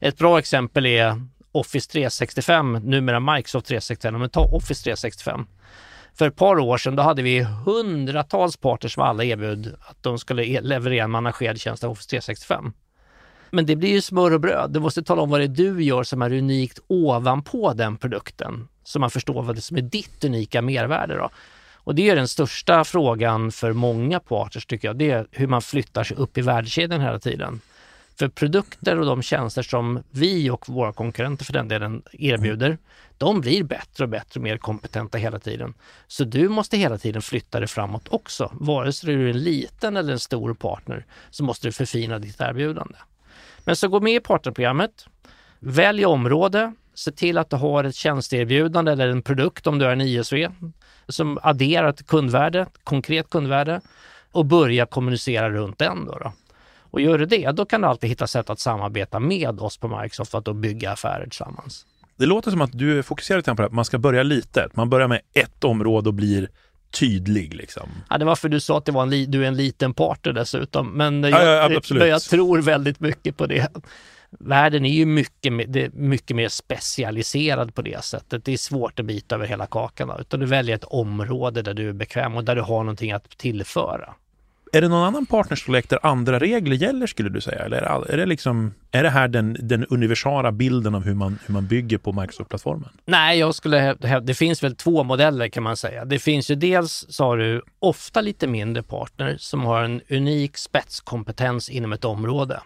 Ett 0.00 0.18
bra 0.18 0.38
exempel 0.38 0.86
är 0.86 1.22
Office 1.52 1.90
365, 1.90 2.72
numera 2.72 3.20
Microsoft 3.20 3.66
365, 3.66 4.20
men 4.20 4.30
ta 4.30 4.40
Office 4.40 4.84
365. 4.84 5.46
För 6.14 6.28
ett 6.28 6.36
par 6.36 6.58
år 6.58 6.78
sedan 6.78 6.96
då 6.96 7.02
hade 7.02 7.22
vi 7.22 7.40
hundratals 7.40 8.56
partners 8.56 8.94
som 8.94 9.02
alla 9.02 9.24
erbjöd 9.24 9.76
att 9.80 10.02
de 10.02 10.18
skulle 10.18 10.44
e- 10.44 10.60
leverera 10.60 11.04
en 11.04 11.10
managerad 11.10 11.60
tjänst 11.60 11.84
av 11.84 11.90
Office 11.90 12.10
365. 12.10 12.72
Men 13.50 13.66
det 13.66 13.76
blir 13.76 13.90
ju 13.90 14.00
smör 14.00 14.34
och 14.34 14.40
bröd. 14.40 14.70
Du 14.70 14.80
måste 14.80 15.02
tala 15.02 15.22
om 15.22 15.30
vad 15.30 15.40
det 15.40 15.44
är 15.44 15.48
du 15.48 15.82
gör 15.82 16.02
som 16.02 16.22
är 16.22 16.32
unikt 16.32 16.78
ovanpå 16.86 17.72
den 17.72 17.96
produkten. 17.96 18.68
Så 18.84 18.98
man 18.98 19.10
förstår 19.10 19.42
vad 19.42 19.54
det 19.54 19.58
är 19.58 19.62
som 19.62 19.76
är 19.76 19.82
ditt 19.82 20.24
unika 20.24 20.62
mervärde. 20.62 21.16
Då. 21.16 21.30
Och 21.74 21.94
det 21.94 22.10
är 22.10 22.16
den 22.16 22.28
största 22.28 22.84
frågan 22.84 23.52
för 23.52 23.72
många 23.72 24.20
partners 24.20 24.66
tycker 24.66 24.88
jag. 24.88 24.96
Det 24.96 25.10
är 25.10 25.26
hur 25.30 25.46
man 25.46 25.62
flyttar 25.62 26.04
sig 26.04 26.16
upp 26.16 26.38
i 26.38 26.40
värdekedjan 26.40 27.00
hela 27.00 27.18
tiden. 27.18 27.60
För 28.20 28.28
produkter 28.28 28.98
och 28.98 29.06
de 29.06 29.22
tjänster 29.22 29.62
som 29.62 30.02
vi 30.10 30.50
och 30.50 30.68
våra 30.68 30.92
konkurrenter 30.92 31.44
för 31.44 31.52
den 31.52 31.68
delen 31.68 32.02
erbjuder, 32.12 32.78
de 33.18 33.40
blir 33.40 33.64
bättre 33.64 34.04
och 34.04 34.10
bättre 34.10 34.40
och 34.40 34.44
mer 34.44 34.56
kompetenta 34.56 35.18
hela 35.18 35.38
tiden. 35.38 35.74
Så 36.06 36.24
du 36.24 36.48
måste 36.48 36.76
hela 36.76 36.98
tiden 36.98 37.22
flytta 37.22 37.58
dig 37.58 37.68
framåt 37.68 38.08
också. 38.08 38.52
Vare 38.52 38.92
sig 38.92 39.14
du 39.14 39.26
är 39.26 39.30
en 39.30 39.42
liten 39.42 39.96
eller 39.96 40.12
en 40.12 40.18
stor 40.18 40.54
partner 40.54 41.06
så 41.30 41.44
måste 41.44 41.68
du 41.68 41.72
förfina 41.72 42.18
ditt 42.18 42.40
erbjudande. 42.40 42.98
Men 43.64 43.76
så 43.76 43.88
gå 43.88 44.00
med 44.00 44.14
i 44.14 44.20
partnerprogrammet, 44.20 45.06
välj 45.58 46.06
område, 46.06 46.74
se 46.94 47.12
till 47.12 47.38
att 47.38 47.50
du 47.50 47.56
har 47.56 47.84
ett 47.84 47.94
tjänsteerbjudande 47.94 48.92
eller 48.92 49.08
en 49.08 49.22
produkt 49.22 49.66
om 49.66 49.78
du 49.78 49.86
är 49.86 49.92
en 49.92 50.00
ISV 50.00 50.48
som 51.08 51.38
adderar 51.42 51.88
ett 51.88 52.06
kundvärde, 52.06 52.66
konkret 52.84 53.30
kundvärde 53.30 53.80
och 54.32 54.46
börja 54.46 54.86
kommunicera 54.86 55.50
runt 55.50 55.78
den. 55.78 56.04
Då, 56.04 56.18
då. 56.18 56.32
Och 56.90 57.00
gör 57.00 57.18
du 57.18 57.26
det, 57.26 57.50
då 57.50 57.64
kan 57.64 57.80
du 57.80 57.86
alltid 57.86 58.10
hitta 58.10 58.26
sätt 58.26 58.50
att 58.50 58.60
samarbeta 58.60 59.20
med 59.20 59.60
oss 59.60 59.76
på 59.76 60.00
Microsoft 60.00 60.30
för 60.30 60.38
att 60.38 60.44
då 60.44 60.52
bygga 60.52 60.92
affärer 60.92 61.24
tillsammans. 61.24 61.86
Det 62.16 62.26
låter 62.26 62.50
som 62.50 62.60
att 62.60 62.78
du 62.78 63.02
fokuserar 63.02 63.54
på 63.54 63.62
att 63.62 63.72
man 63.72 63.84
ska 63.84 63.98
börja 63.98 64.22
litet. 64.22 64.76
Man 64.76 64.90
börjar 64.90 65.08
med 65.08 65.20
ett 65.34 65.64
område 65.64 66.08
och 66.08 66.14
blir 66.14 66.48
tydlig. 66.90 67.54
Liksom. 67.54 67.88
Ja, 68.10 68.18
det 68.18 68.24
var 68.24 68.36
för 68.36 68.48
du 68.48 68.60
sa 68.60 68.78
att 68.78 68.84
det 68.84 68.92
var 68.92 69.02
en 69.02 69.30
du 69.30 69.44
är 69.44 69.48
en 69.48 69.56
liten 69.56 69.94
partner 69.94 70.32
dessutom. 70.32 70.92
Men 70.92 71.22
jag, 71.22 71.32
ja, 71.32 71.80
ja, 71.88 72.06
jag 72.06 72.22
tror 72.22 72.58
väldigt 72.58 73.00
mycket 73.00 73.36
på 73.36 73.46
det. 73.46 73.68
Världen 74.30 74.84
är 74.84 74.92
ju 74.92 75.06
mycket, 75.06 75.52
mycket 75.94 76.36
mer 76.36 76.48
specialiserad 76.48 77.74
på 77.74 77.82
det 77.82 78.04
sättet. 78.04 78.44
Det 78.44 78.52
är 78.52 78.56
svårt 78.56 79.00
att 79.00 79.06
bita 79.06 79.34
över 79.34 79.46
hela 79.46 79.66
kakan. 79.66 80.12
Utan 80.20 80.40
du 80.40 80.46
väljer 80.46 80.76
ett 80.76 80.84
område 80.84 81.62
där 81.62 81.74
du 81.74 81.88
är 81.88 81.92
bekväm 81.92 82.36
och 82.36 82.44
där 82.44 82.56
du 82.56 82.62
har 82.62 82.84
någonting 82.84 83.12
att 83.12 83.38
tillföra. 83.38 84.14
Är 84.72 84.80
det 84.80 84.88
någon 84.88 85.04
annan 85.06 85.26
partnerstorlek 85.26 85.88
där 85.88 85.98
andra 86.02 86.38
regler 86.38 86.76
gäller 86.76 87.06
skulle 87.06 87.28
du 87.28 87.40
säga? 87.40 87.64
Eller 87.64 87.82
är 88.10 88.16
det, 88.16 88.26
liksom, 88.26 88.74
är 88.90 89.02
det 89.02 89.10
här 89.10 89.28
den, 89.28 89.56
den 89.60 89.86
universala 89.86 90.52
bilden 90.52 90.94
av 90.94 91.04
hur 91.04 91.14
man, 91.14 91.38
hur 91.46 91.54
man 91.54 91.66
bygger 91.66 91.98
på 91.98 92.12
Microsoft-plattformen? 92.12 92.88
Nej, 93.04 93.38
jag 93.38 93.54
skulle 93.54 93.78
hävda, 93.78 94.20
det 94.20 94.34
finns 94.34 94.62
väl 94.62 94.76
två 94.76 95.04
modeller 95.04 95.48
kan 95.48 95.62
man 95.62 95.76
säga. 95.76 96.04
Det 96.04 96.18
finns 96.18 96.50
ju 96.50 96.54
dels 96.54 97.06
så 97.08 97.24
har 97.24 97.36
du 97.36 97.62
ofta 97.78 98.20
lite 98.20 98.46
mindre 98.46 98.82
partner 98.82 99.36
som 99.38 99.64
har 99.64 99.82
en 99.82 100.00
unik 100.10 100.56
spetskompetens 100.56 101.70
inom 101.70 101.92
ett 101.92 102.04
område. 102.04 102.60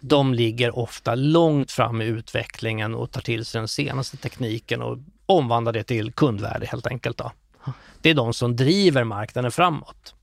De 0.00 0.34
ligger 0.34 0.78
ofta 0.78 1.14
långt 1.14 1.72
fram 1.72 2.02
i 2.02 2.04
utvecklingen 2.04 2.94
och 2.94 3.10
tar 3.10 3.20
till 3.20 3.44
sig 3.44 3.60
den 3.60 3.68
senaste 3.68 4.16
tekniken 4.16 4.82
och 4.82 4.98
omvandlar 5.26 5.72
det 5.72 5.82
till 5.82 6.12
kundvärde 6.12 6.66
helt 6.66 6.86
enkelt. 6.86 7.18
Då. 7.18 7.32
Det 8.02 8.10
är 8.10 8.14
de 8.14 8.34
som 8.34 8.56
driver 8.56 9.04
marknaden 9.04 9.50
framåt. 9.50 10.14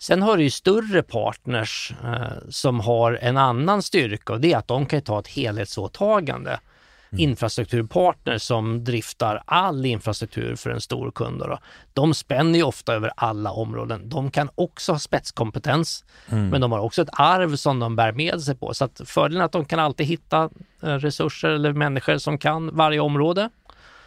Sen 0.00 0.22
har 0.22 0.36
du 0.36 0.42
ju 0.42 0.50
större 0.50 1.02
partners 1.02 1.92
eh, 2.04 2.48
som 2.48 2.80
har 2.80 3.12
en 3.12 3.36
annan 3.36 3.82
styrka 3.82 4.32
och 4.32 4.40
det 4.40 4.52
är 4.52 4.56
att 4.56 4.68
de 4.68 4.86
kan 4.86 5.02
ta 5.02 5.18
ett 5.18 5.28
helhetsåtagande. 5.28 6.60
Mm. 7.10 7.20
Infrastrukturpartner 7.20 8.38
som 8.38 8.84
driftar 8.84 9.42
all 9.46 9.86
infrastruktur 9.86 10.56
för 10.56 10.70
en 10.70 10.80
stor 10.80 11.10
kund. 11.10 11.40
Då. 11.40 11.58
De 11.92 12.14
spänner 12.14 12.58
ju 12.58 12.62
ofta 12.62 12.94
över 12.94 13.12
alla 13.16 13.50
områden. 13.50 14.08
De 14.08 14.30
kan 14.30 14.50
också 14.54 14.92
ha 14.92 14.98
spetskompetens, 14.98 16.04
mm. 16.28 16.48
men 16.48 16.60
de 16.60 16.72
har 16.72 16.78
också 16.78 17.02
ett 17.02 17.08
arv 17.12 17.56
som 17.56 17.78
de 17.78 17.96
bär 17.96 18.12
med 18.12 18.40
sig 18.40 18.56
på. 18.56 18.74
Så 18.74 18.84
att 18.84 19.00
fördelen 19.04 19.40
är 19.40 19.44
att 19.44 19.52
de 19.52 19.64
kan 19.64 19.78
alltid 19.78 20.06
hitta 20.06 20.50
eh, 20.82 20.88
resurser 20.88 21.48
eller 21.48 21.72
människor 21.72 22.18
som 22.18 22.38
kan 22.38 22.76
varje 22.76 23.00
område. 23.00 23.50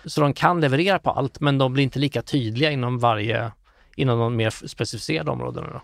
Så 0.06 0.22
de 0.22 0.34
kan 0.34 0.62
leverera 0.62 1.00
på 1.00 1.12
allt, 1.12 1.40
men 1.40 1.58
de 1.58 1.74
blir 1.74 1.84
inte 1.84 2.00
lika 2.00 2.22
tydliga 2.22 2.72
inom 2.72 3.00
varje 3.00 3.52
inom 3.96 4.20
de 4.20 4.36
mer 4.36 4.50
specificerade 4.50 5.32
områdena. 5.32 5.68
Då. 5.74 5.82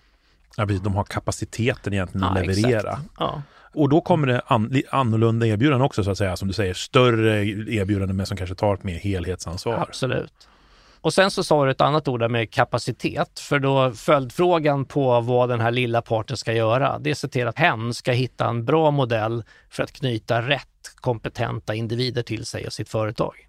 Ja, 0.58 0.66
precis. 0.66 0.84
De 0.84 0.96
har 0.96 1.04
kapaciteten 1.04 1.94
egentligen 1.94 2.24
att 2.24 2.38
Ja, 2.38 2.44
leverera. 2.44 3.00
Ja. 3.20 3.42
Och 3.74 3.90
då 3.90 4.02
kommer 4.02 4.28
det 4.28 4.42
an, 4.46 4.82
annorlunda 4.90 5.48
erbjudanden 5.48 5.86
också 5.86 6.04
så 6.04 6.12
att 6.12 6.18
säga, 6.18 6.38
som 6.38 6.48
du 6.48 6.54
säger, 6.54 6.74
större 6.74 7.46
erbjudanden 7.46 8.18
men 8.18 8.26
som 8.26 8.38
kanske 8.38 8.56
tar 8.56 8.74
ett 8.74 8.84
mer 8.84 9.00
helhetsansvar. 9.00 9.74
Absolut. 9.74 10.48
Och 11.02 11.14
sen 11.14 11.32
så 11.32 11.44
sa 11.44 11.66
du 11.66 11.72
ett 11.72 11.82
annat 11.82 12.08
ord 12.08 12.20
där 12.20 12.30
med 12.30 12.52
kapacitet, 12.52 13.40
för 13.40 13.60
då 13.60 13.92
följdfrågan 13.92 14.86
på 14.86 15.22
vad 15.22 15.50
den 15.50 15.60
här 15.60 15.72
lilla 15.72 16.02
parten 16.02 16.38
ska 16.38 16.54
göra, 16.54 17.00
det 17.00 17.10
är 17.10 17.12
att 17.12 17.18
se 17.18 17.28
till 17.28 17.48
att 17.48 17.60
hen 17.60 17.94
ska 17.94 18.12
hitta 18.12 18.48
en 18.48 18.66
bra 18.66 18.92
modell 18.92 19.44
för 19.70 19.84
att 19.84 19.92
knyta 19.92 20.42
rätt 20.42 20.96
kompetenta 20.96 21.76
individer 21.76 22.24
till 22.24 22.46
sig 22.46 22.68
och 22.68 22.74
sitt 22.74 22.90
företag. 22.90 23.47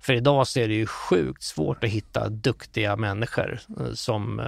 För 0.00 0.12
idag 0.12 0.46
så 0.46 0.60
är 0.60 0.68
det 0.68 0.74
ju 0.74 0.86
sjukt 0.86 1.42
svårt 1.42 1.84
att 1.84 1.90
hitta 1.90 2.28
duktiga 2.28 2.96
människor 2.96 3.60
eh, 3.80 3.92
som 3.92 4.40
eh, 4.40 4.46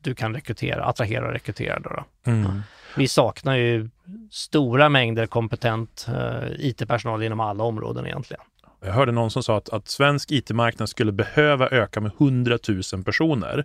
du 0.00 0.14
kan 0.14 0.34
rekrytera, 0.34 0.84
attrahera 0.84 1.26
och 1.26 1.32
rekrytera. 1.32 1.80
Då 1.80 1.90
då. 1.90 2.30
Mm. 2.30 2.62
Vi 2.96 3.08
saknar 3.08 3.56
ju 3.56 3.88
stora 4.30 4.88
mängder 4.88 5.26
kompetent 5.26 6.06
eh, 6.08 6.50
IT-personal 6.58 7.22
inom 7.22 7.40
alla 7.40 7.64
områden 7.64 8.06
egentligen. 8.06 8.42
Jag 8.84 8.92
hörde 8.92 9.12
någon 9.12 9.30
som 9.30 9.42
sa 9.42 9.56
att, 9.56 9.68
att 9.68 9.88
svensk 9.88 10.30
it-marknad 10.30 10.88
skulle 10.88 11.12
behöva 11.12 11.68
öka 11.68 12.00
med 12.00 12.12
100 12.18 12.58
000 12.92 13.04
personer. 13.04 13.64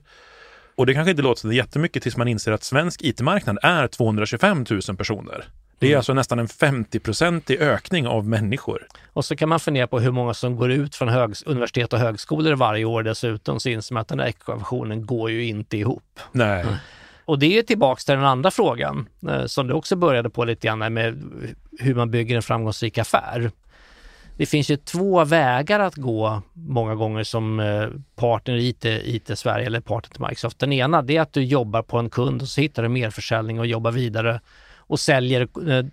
Och 0.75 0.85
det 0.85 0.93
kanske 0.93 1.11
inte 1.11 1.23
låter 1.23 1.41
så 1.41 1.51
jättemycket 1.51 2.03
tills 2.03 2.17
man 2.17 2.27
inser 2.27 2.51
att 2.51 2.63
svensk 2.63 3.01
it-marknad 3.01 3.57
är 3.61 3.87
225 3.87 4.65
000 4.69 4.97
personer. 4.97 5.45
Det 5.79 5.85
är 5.85 5.89
Mm. 5.89 5.97
alltså 5.97 6.13
nästan 6.13 6.39
en 6.39 6.47
50-procentig 6.47 7.57
ökning 7.61 8.07
av 8.07 8.27
människor. 8.27 8.87
Och 9.13 9.25
så 9.25 9.35
kan 9.35 9.49
man 9.49 9.59
fundera 9.59 9.87
på 9.87 9.99
hur 9.99 10.11
många 10.11 10.33
som 10.33 10.55
går 10.55 10.71
ut 10.71 10.95
från 10.95 11.09
högs- 11.09 11.43
universitet 11.45 11.93
och 11.93 11.99
högskolor 11.99 12.55
varje 12.55 12.85
år 12.85 13.03
dessutom, 13.03 13.59
så 13.59 13.69
inser 13.69 13.93
man 13.93 14.01
att 14.01 14.07
den 14.07 14.19
här 14.19 14.27
ekvationen 14.27 15.05
går 15.05 15.31
ju 15.31 15.45
inte 15.45 15.77
ihop. 15.77 16.19
Nej. 16.31 16.65
Och 17.25 17.39
det 17.39 17.57
är 17.57 17.63
tillbaks 17.63 18.05
till 18.05 18.15
den 18.15 18.25
andra 18.25 18.51
frågan 18.51 19.07
eh, 19.29 19.45
som 19.45 19.67
du 19.67 19.73
också 19.73 19.95
började 19.95 20.29
på 20.29 20.45
lite 20.45 20.67
grann 20.67 20.93
med 20.93 21.23
hur 21.79 21.95
man 21.95 22.11
bygger 22.11 22.35
en 22.35 22.41
framgångsrik 22.41 22.97
affär. 22.97 23.51
Det 24.37 24.45
finns 24.45 24.69
ju 24.69 24.77
två 24.77 25.23
vägar 25.25 25.79
att 25.79 25.95
gå 25.95 26.41
många 26.53 26.95
gånger 26.95 27.23
som 27.23 27.59
eh, 27.59 27.87
partner 28.15 28.55
i 28.55 28.67
IT, 28.67 28.85
IT 28.85 29.31
Sverige 29.39 29.65
eller 29.65 29.79
partner 29.79 30.09
till 30.13 30.21
Microsoft. 30.21 30.59
Den 30.59 30.73
ena 30.73 31.01
det 31.01 31.17
är 31.17 31.21
att 31.21 31.33
du 31.33 31.43
jobbar 31.43 31.81
på 31.81 31.97
en 31.97 32.09
kund 32.09 32.41
och 32.41 32.47
så 32.47 32.61
hittar 32.61 32.83
du 32.83 32.89
merförsäljning 32.89 33.59
och 33.59 33.65
jobbar 33.67 33.91
vidare 33.91 34.39
och 34.87 34.99
säljer 34.99 35.41
eh, 35.41 35.85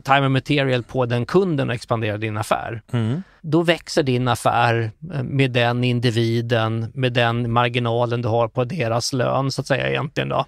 time 0.00 0.24
and 0.24 0.32
material 0.32 0.82
på 0.82 1.06
den 1.06 1.26
kunden 1.26 1.68
och 1.68 1.74
expanderar 1.74 2.18
din 2.18 2.36
affär 2.36 2.82
Mm. 2.92 3.22
då 3.40 3.62
växer 3.62 4.02
din 4.02 4.28
affär 4.28 4.90
eh, 5.12 5.22
med 5.22 5.50
den 5.50 5.84
individen, 5.84 6.92
med 6.94 7.12
den 7.12 7.52
marginalen 7.52 8.22
du 8.22 8.28
har 8.28 8.48
på 8.48 8.64
deras 8.64 9.12
lön 9.12 9.50
så 9.52 9.60
att 9.60 9.66
säga 9.66 9.90
egentligen 9.90 10.28
då. 10.28 10.46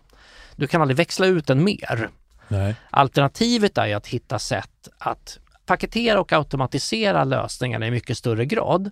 Du 0.57 0.67
kan 0.67 0.83
aldrig 0.83 0.97
växla 0.97 1.27
ut 1.27 1.47
den 1.47 1.65
mer. 1.65 2.09
Nej. 2.49 2.75
Alternativet 2.91 3.79
är 3.79 3.97
att 3.97 4.07
hitta 4.07 4.39
sätt 4.39 4.89
att 4.99 5.39
paketera 5.67 6.21
och 6.21 6.33
automatisera 6.33 7.25
lösningarna 7.25 7.87
i 7.87 7.91
mycket 7.91 8.19
större 8.19 8.45
grad 8.45 8.91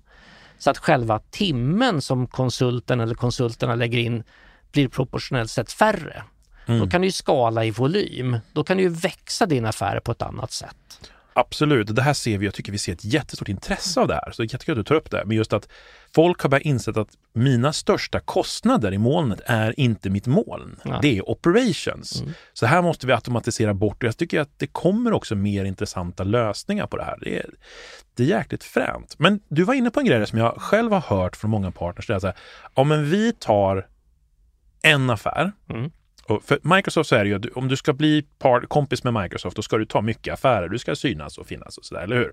så 0.58 0.70
att 0.70 0.78
själva 0.78 1.18
timmen 1.30 2.00
som 2.02 2.26
konsulten 2.26 3.00
eller 3.00 3.14
konsulterna 3.14 3.74
lägger 3.74 3.98
in 3.98 4.22
blir 4.72 4.88
proportionellt 4.88 5.50
sett 5.50 5.72
färre. 5.72 6.22
Då 6.66 6.86
kan 6.86 7.00
du 7.00 7.06
ju 7.06 7.12
skala 7.12 7.64
i 7.64 7.70
volym. 7.70 8.38
Då 8.52 8.64
kan 8.64 8.76
du 8.76 8.88
växa 8.88 9.46
din 9.46 9.66
affär 9.66 10.00
på 10.00 10.12
ett 10.12 10.22
annat 10.22 10.52
sätt. 10.52 11.10
Absolut, 11.36 11.96
det 11.96 12.02
här 12.02 12.12
ser 12.12 12.38
vi. 12.38 12.44
Jag 12.44 12.54
tycker 12.54 12.72
vi 12.72 12.78
ser 12.78 12.92
ett 12.92 13.04
jättestort 13.04 13.48
intresse 13.48 14.00
av 14.00 14.08
det 14.08 14.14
här. 14.14 14.30
Så 14.32 14.42
det 14.42 14.46
är 14.46 14.52
jättekul 14.52 14.72
att 14.72 14.78
du 14.78 14.88
tar 14.88 14.94
upp 14.94 15.10
det. 15.10 15.22
Men 15.26 15.36
just 15.36 15.52
att 15.52 15.68
folk 16.14 16.40
har 16.40 16.48
börjat 16.48 16.64
inse 16.64 16.90
att 16.90 17.08
mina 17.32 17.72
största 17.72 18.20
kostnader 18.20 18.92
i 18.92 18.98
molnet 18.98 19.40
är 19.46 19.80
inte 19.80 20.10
mitt 20.10 20.26
moln. 20.26 20.76
Nej. 20.84 20.98
Det 21.02 21.18
är 21.18 21.30
operations. 21.30 22.22
Så 22.52 22.66
här 22.66 22.82
måste 22.82 23.06
vi 23.06 23.12
automatisera 23.12 23.74
bort. 23.74 24.02
Och 24.02 24.08
jag 24.08 24.16
tycker 24.16 24.40
att 24.40 24.58
det 24.58 24.66
kommer 24.66 25.12
också 25.12 25.34
mer 25.34 25.64
intressanta 25.64 26.24
lösningar 26.24 26.86
på 26.86 26.96
det 26.96 27.04
här. 27.04 27.18
Det 27.20 27.38
är, 27.38 27.50
det 28.14 28.22
är 28.22 28.26
jäkligt 28.26 28.64
fränt. 28.64 29.14
Men 29.18 29.40
du 29.48 29.64
var 29.64 29.74
inne 29.74 29.90
på 29.90 30.00
en 30.00 30.06
grej 30.06 30.26
som 30.26 30.38
jag 30.38 30.54
själv 30.56 30.92
har 30.92 31.00
hört 31.00 31.36
från 31.36 31.50
många 31.50 31.70
partners. 31.70 32.06
Det 32.06 32.14
är 32.14 32.18
så 32.18 32.26
här, 32.26 32.36
ja 32.74 32.84
men 32.84 33.10
vi 33.10 33.32
tar 33.32 33.86
en 34.82 35.10
affär. 35.10 35.52
Mm. 35.70 35.90
Och 36.26 36.42
för 36.44 36.58
Microsoft 36.62 37.08
så 37.08 37.16
är 37.16 37.24
det 37.24 37.28
ju 37.30 37.36
att 37.36 37.46
om 37.56 37.68
du 37.68 37.76
ska 37.76 37.92
bli 37.92 38.22
par, 38.38 38.60
kompis 38.60 39.04
med 39.04 39.14
Microsoft, 39.22 39.56
då 39.56 39.62
ska 39.62 39.78
du 39.78 39.86
ta 39.86 40.00
mycket 40.00 40.34
affärer. 40.34 40.68
Du 40.68 40.78
ska 40.78 40.94
synas 40.96 41.38
och 41.38 41.46
finnas 41.46 41.78
och 41.78 41.84
sådär, 41.84 42.02
eller 42.02 42.16
hur? 42.16 42.32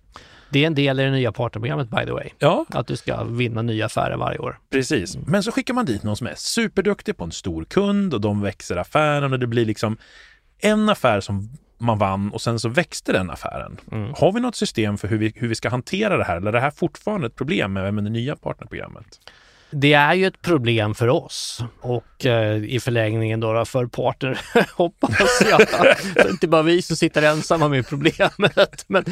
Det 0.50 0.64
är 0.64 0.68
en 0.68 0.76
del 0.76 1.00
i 1.00 1.04
det 1.04 1.12
nya 1.12 1.32
partnerprogrammet 1.32 1.90
by 1.90 2.06
the 2.06 2.12
way. 2.12 2.30
Ja, 2.40 2.66
Att 2.70 2.88
du 2.88 2.96
ska 2.96 3.24
vinna 3.24 3.62
nya 3.62 3.86
affärer 3.86 4.18
varje 4.18 4.40
år. 4.40 4.60
precis. 4.72 5.18
Men 5.18 5.44
så 5.44 5.52
skickar 5.52 5.74
man 5.74 5.86
dit 5.86 6.04
någon 6.04 6.18
som 6.18 6.28
är 6.28 6.36
superduktig 6.36 7.18
på 7.18 7.24
en 7.24 7.32
stor 7.32 7.64
kund 7.66 8.14
och 8.14 8.22
de 8.22 8.42
växer 8.42 8.76
affären 8.78 9.34
och 9.34 9.40
det 9.40 9.48
blir 9.48 9.66
liksom 9.66 9.98
en 10.60 10.90
affär 10.90 11.20
som 11.22 11.50
man 11.78 11.98
vann 11.98 12.32
och 12.32 12.42
sen 12.42 12.60
så 12.60 12.70
växte 12.70 13.12
den 13.12 13.30
affären. 13.30 13.78
Har 14.16 14.32
vi 14.34 14.40
något 14.40 14.56
system 14.56 14.98
för 14.98 15.08
hur 15.08 15.18
vi, 15.18 15.34
hur 15.36 15.48
vi 15.48 15.56
ska 15.56 15.70
hantera 15.70 16.18
det 16.18 16.24
här? 16.24 16.38
Eller 16.38 16.48
är 16.48 16.52
det 16.52 16.60
här 16.60 16.72
fortfarande 16.72 17.28
ett 17.28 17.36
problem 17.36 17.74
med, 17.74 17.94
med 17.94 18.04
det 18.04 18.10
nya 18.10 18.36
partnerprogrammet? 18.36 19.20
Det 19.72 19.94
är 19.94 20.14
ju 20.14 20.26
ett 20.26 20.42
problem 20.42 20.96
för 20.96 21.08
oss 21.08 21.64
och 21.82 22.26
eh, 22.26 22.64
i 22.64 22.80
förlängningen 22.80 23.40
då, 23.40 23.66
för 23.66 23.86
partner 23.86 24.40
hoppas 24.76 25.42
jag. 25.50 25.70
Så 25.70 25.84
det 26.14 26.20
är 26.20 26.30
inte 26.30 26.48
bara 26.48 26.62
vi 26.62 26.82
som 26.82 26.96
sitter 26.96 27.22
ensamma 27.22 27.68
med 27.68 27.88
problemet. 27.88 28.86
Men 28.88 29.06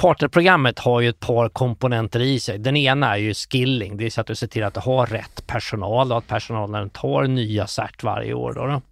partnerprogrammet 0.00 0.78
har 0.78 1.00
ju 1.00 1.08
ett 1.08 1.20
par 1.20 1.48
komponenter 1.48 2.20
i 2.20 2.40
sig. 2.40 2.58
Den 2.58 2.76
ena 2.76 3.14
är 3.14 3.18
ju 3.18 3.34
skilling, 3.34 3.96
det 3.96 4.06
är 4.06 4.10
så 4.10 4.20
att 4.20 4.26
du 4.26 4.34
ser 4.34 4.46
till 4.46 4.64
att 4.64 4.74
du 4.74 4.80
har 4.80 5.06
rätt 5.06 5.46
personal 5.46 6.12
och 6.12 6.18
att 6.18 6.26
personalen 6.26 6.90
tar 6.90 7.22
nya 7.22 7.66
cert 7.66 8.02
varje 8.02 8.34
år. 8.34 8.52
Då, 8.52 8.66
då. 8.66 8.82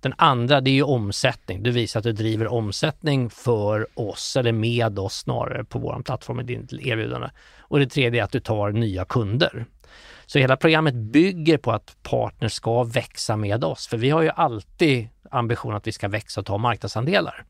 Den 0.00 0.14
andra 0.16 0.60
det 0.60 0.70
är 0.70 0.74
ju 0.74 0.82
omsättning. 0.82 1.62
Du 1.62 1.70
visar 1.70 2.00
att 2.00 2.04
du 2.04 2.12
driver 2.12 2.46
omsättning 2.46 3.30
för 3.30 3.86
oss 3.94 4.36
eller 4.36 4.52
med 4.52 4.98
oss 4.98 5.14
snarare 5.14 5.64
på 5.64 5.78
vår 5.78 6.02
plattform 6.02 6.36
med 6.36 6.46
ditt 6.46 6.72
erbjudande. 6.72 7.28
Och 7.58 7.78
det 7.78 7.86
tredje 7.86 8.20
är 8.20 8.24
att 8.24 8.32
du 8.32 8.40
tar 8.40 8.70
nya 8.70 9.04
kunder. 9.04 9.66
Så 10.32 10.38
hela 10.38 10.56
programmet 10.56 10.94
bygger 10.94 11.58
på 11.58 11.72
att 11.72 11.96
partners 12.02 12.52
ska 12.52 12.84
växa 12.84 13.36
med 13.36 13.64
oss, 13.64 13.86
för 13.86 13.96
vi 13.96 14.10
har 14.10 14.22
ju 14.22 14.30
alltid 14.30 15.08
ambition 15.30 15.74
att 15.74 15.86
vi 15.86 15.92
ska 15.92 16.08
växa 16.08 16.40
och 16.40 16.46
ta 16.46 16.58
marknadsandelar. 16.58 17.44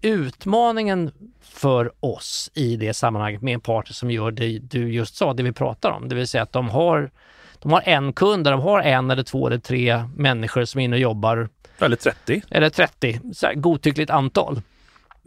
Utmaningen 0.00 1.10
för 1.40 1.92
oss 2.00 2.50
i 2.54 2.76
det 2.76 2.94
sammanhanget 2.94 3.42
med 3.42 3.54
en 3.54 3.60
partner 3.60 3.92
som 3.92 4.10
gör 4.10 4.30
det 4.30 4.58
du 4.58 4.92
just 4.92 5.16
sa, 5.16 5.32
det 5.32 5.42
vi 5.42 5.52
pratar 5.52 5.90
om, 5.90 6.08
det 6.08 6.14
vill 6.14 6.28
säga 6.28 6.42
att 6.42 6.52
de 6.52 6.68
har, 6.68 7.10
de 7.58 7.72
har 7.72 7.82
en 7.84 8.12
kund, 8.12 8.44
där 8.44 8.50
de 8.50 8.60
har 8.60 8.80
en 8.80 9.10
eller 9.10 9.22
två 9.22 9.46
eller 9.46 9.58
tre 9.58 10.04
människor 10.16 10.64
som 10.64 10.80
är 10.80 10.84
inne 10.84 10.96
och 10.96 11.02
jobbar, 11.02 11.48
Eller 11.78 11.96
30? 11.96 12.42
eller 12.50 12.70
30, 12.70 13.20
så 13.34 13.46
här 13.46 13.54
godtyckligt 13.54 14.10
antal. 14.10 14.62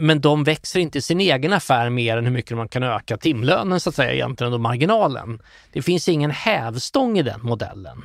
Men 0.01 0.21
de 0.21 0.43
växer 0.43 0.79
inte 0.79 1.01
sin 1.01 1.21
egen 1.21 1.53
affär 1.53 1.89
mer 1.89 2.17
än 2.17 2.25
hur 2.25 2.31
mycket 2.31 2.57
man 2.57 2.67
kan 2.67 2.83
öka 2.83 3.17
timlönen 3.17 3.79
så 3.79 3.89
att 3.89 3.95
säga 3.95 4.13
egentligen 4.13 4.53
och 4.53 4.59
marginalen. 4.59 5.41
Det 5.71 5.81
finns 5.81 6.09
ingen 6.09 6.31
hävstång 6.31 7.19
i 7.19 7.23
den 7.23 7.39
modellen. 7.41 8.03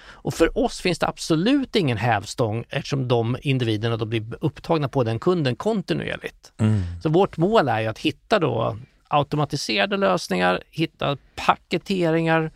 Och 0.00 0.34
för 0.34 0.58
oss 0.58 0.80
finns 0.80 0.98
det 0.98 1.06
absolut 1.06 1.76
ingen 1.76 1.96
hävstång 1.96 2.64
eftersom 2.68 3.08
de 3.08 3.36
individerna 3.42 3.96
då 3.96 4.04
blir 4.04 4.24
upptagna 4.40 4.88
på 4.88 5.04
den 5.04 5.18
kunden 5.18 5.56
kontinuerligt. 5.56 6.52
Så 7.02 7.08
vårt 7.08 7.36
mål 7.36 7.68
är 7.68 7.80
ju 7.80 7.86
att 7.86 7.98
hitta 7.98 8.38
då 8.38 8.76
automatiserade 9.08 9.96
lösningar, 9.96 10.62
hitta 10.70 11.16
paketeringar 11.46 12.50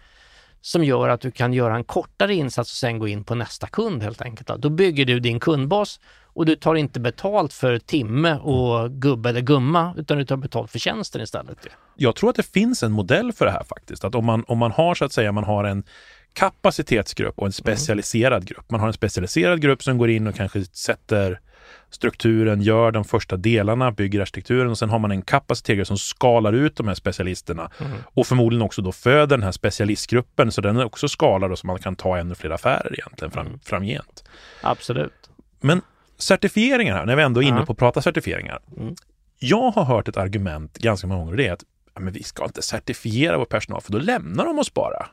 som 0.61 0.85
gör 0.85 1.09
att 1.09 1.21
du 1.21 1.31
kan 1.31 1.53
göra 1.53 1.77
en 1.77 1.85
kortare 1.85 2.35
insats 2.35 2.73
och 2.73 2.77
sen 2.77 2.99
gå 2.99 3.09
in 3.09 3.25
på 3.25 3.35
nästa 3.35 3.67
kund 3.67 4.03
helt 4.03 4.23
enkelt. 4.23 4.63
Då 4.63 4.71
bygger 4.71 5.05
du 5.05 5.21
din 5.21 5.41
kundbas 5.41 6.01
och 6.35 6.47
du 6.47 6.57
tar 6.57 6.75
inte 6.75 7.01
betalt 7.01 7.53
för 7.53 7.79
timme 7.79 8.35
och 8.39 8.91
gubbe 8.91 9.29
eller 9.29 9.41
gumma 9.41 9.95
utan 9.97 10.19
du 10.19 10.25
tar 10.25 10.37
betalt 10.37 10.71
för 10.71 10.79
tjänsten 10.79 11.23
istället. 11.23 11.59
Jag 11.97 12.17
tror 12.17 12.31
att 12.31 12.37
det 12.37 12.53
finns 12.53 12.83
en 12.83 12.93
modell 12.93 13.33
för 13.33 13.45
det 13.45 13.53
här 13.53 13.65
faktiskt. 13.65 14.05
Att 14.05 14.15
om 14.15 14.25
man, 14.25 14.45
om 14.49 14.59
man 14.59 14.73
har 14.73 14.95
så 14.95 15.05
att 15.05 15.13
säga, 15.13 15.33
man 15.33 15.45
har 15.45 15.65
en 15.65 15.85
kapacitetsgrupp 16.33 17.39
och 17.39 17.47
en 17.47 17.53
specialiserad 17.53 18.47
grupp. 18.47 18.71
Man 18.71 18.81
har 18.81 18.87
en 18.87 18.93
specialiserad 18.93 19.61
grupp 19.61 19.83
som 19.83 19.99
går 19.99 20.11
in 20.11 20.27
och 20.27 20.35
kanske 20.35 20.65
sätter 20.65 21.41
strukturen, 21.91 22.63
gör 22.63 22.91
de 22.91 23.05
första 23.05 23.37
delarna, 23.37 23.93
bygger 23.93 24.21
arkitekturen 24.21 24.71
och 24.71 24.79
sen 24.79 24.91
har 24.91 24.99
man 24.99 25.11
en 25.11 25.23
kapacitetsgrupp 25.23 25.87
som 25.87 25.99
skalar 25.99 26.53
ut 26.53 26.77
de 26.77 26.89
här 26.89 26.95
specialisterna 26.95 27.71
och 28.15 28.27
förmodligen 28.27 28.63
också 28.63 28.83
då 28.83 28.93
föder 28.93 29.37
den 29.37 29.43
här 29.43 29.53
specialistgruppen 29.53 30.53
så 30.53 30.61
den 30.61 30.77
är 30.77 30.85
också 30.85 31.09
skalad 31.09 31.53
och 31.53 31.59
så 31.59 31.67
man 31.67 31.79
kan 31.79 31.97
ta 31.97 32.19
ännu 32.19 32.35
fler 32.35 32.51
affärer 32.51 32.93
egentligen 32.93 33.31
fram, 33.31 33.59
framgent. 33.65 34.25
Absolut. 34.63 35.31
Men 35.61 35.83
certifieringar 36.19 36.95
här, 36.97 37.07
när 37.07 37.17
vi 37.17 37.23
ändå 37.23 37.43
är 37.43 37.47
inne 37.47 37.67
på 37.67 37.73
att 37.73 37.79
prata 37.79 38.03
certifieringar. 38.03 38.61
Mm. 38.79 38.95
Jag 39.39 39.71
har 39.71 39.85
hört 39.85 40.09
ett 40.09 40.17
argument 40.17 40.79
ganska 40.79 41.07
många 41.07 41.19
gånger 41.21 41.33
och 41.33 41.37
det 41.37 41.47
är 41.47 41.53
att 41.53 41.65
ja, 41.95 42.01
men 42.01 42.13
vi 42.13 42.23
ska 42.23 42.45
inte 42.45 42.63
certifiera 42.63 43.39
vår 43.39 43.45
personal 43.45 43.81
för 43.81 43.93
då 43.93 43.99
lämnar 43.99 44.45
de 44.45 44.59
oss 44.59 44.75
bara. 44.75 45.07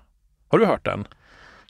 Har 0.47 0.59
du 0.59 0.65
hört 0.65 0.85
den? 0.85 1.07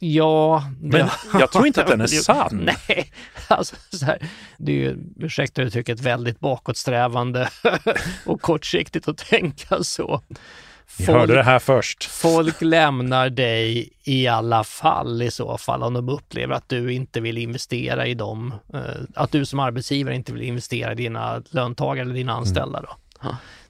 Ja, 0.01 0.63
Men 0.81 0.91
det- 0.91 1.11
jag 1.39 1.51
tror 1.51 1.67
inte 1.67 1.81
att 1.83 1.87
den 1.89 2.01
är 2.01 2.07
sann. 2.07 2.69
Nej, 2.87 3.11
alltså 3.47 3.75
så 3.91 4.05
här, 4.05 4.19
det 4.57 4.71
är 4.71 4.75
ju, 4.75 4.97
ursäkta 5.19 5.61
uttrycket, 5.61 5.99
väldigt 5.99 6.39
bakåtsträvande 6.39 7.49
och 8.25 8.41
kortsiktigt 8.41 9.07
att 9.07 9.17
tänka 9.17 9.83
så. 9.83 10.21
Ni 10.97 11.05
hörde 11.05 11.35
det 11.35 11.43
här 11.43 11.59
först. 11.59 12.03
Folk 12.03 12.61
lämnar 12.61 13.29
dig 13.29 13.89
i 14.03 14.27
alla 14.27 14.63
fall 14.63 15.21
i 15.21 15.31
så 15.31 15.57
fall 15.57 15.83
om 15.83 15.93
de 15.93 16.09
upplever 16.09 16.55
att 16.55 16.69
du 16.69 16.93
inte 16.93 17.21
vill 17.21 17.37
investera 17.37 18.07
i 18.07 18.13
dem. 18.13 18.53
Eh, 18.73 18.79
att 19.15 19.31
du 19.31 19.45
som 19.45 19.59
arbetsgivare 19.59 20.15
inte 20.15 20.33
vill 20.33 20.41
investera 20.41 20.91
i 20.91 20.95
dina 20.95 21.43
löntagare 21.49 22.01
eller 22.05 22.13
dina 22.13 22.33
anställda. 22.33 22.81
Då. 22.81 22.97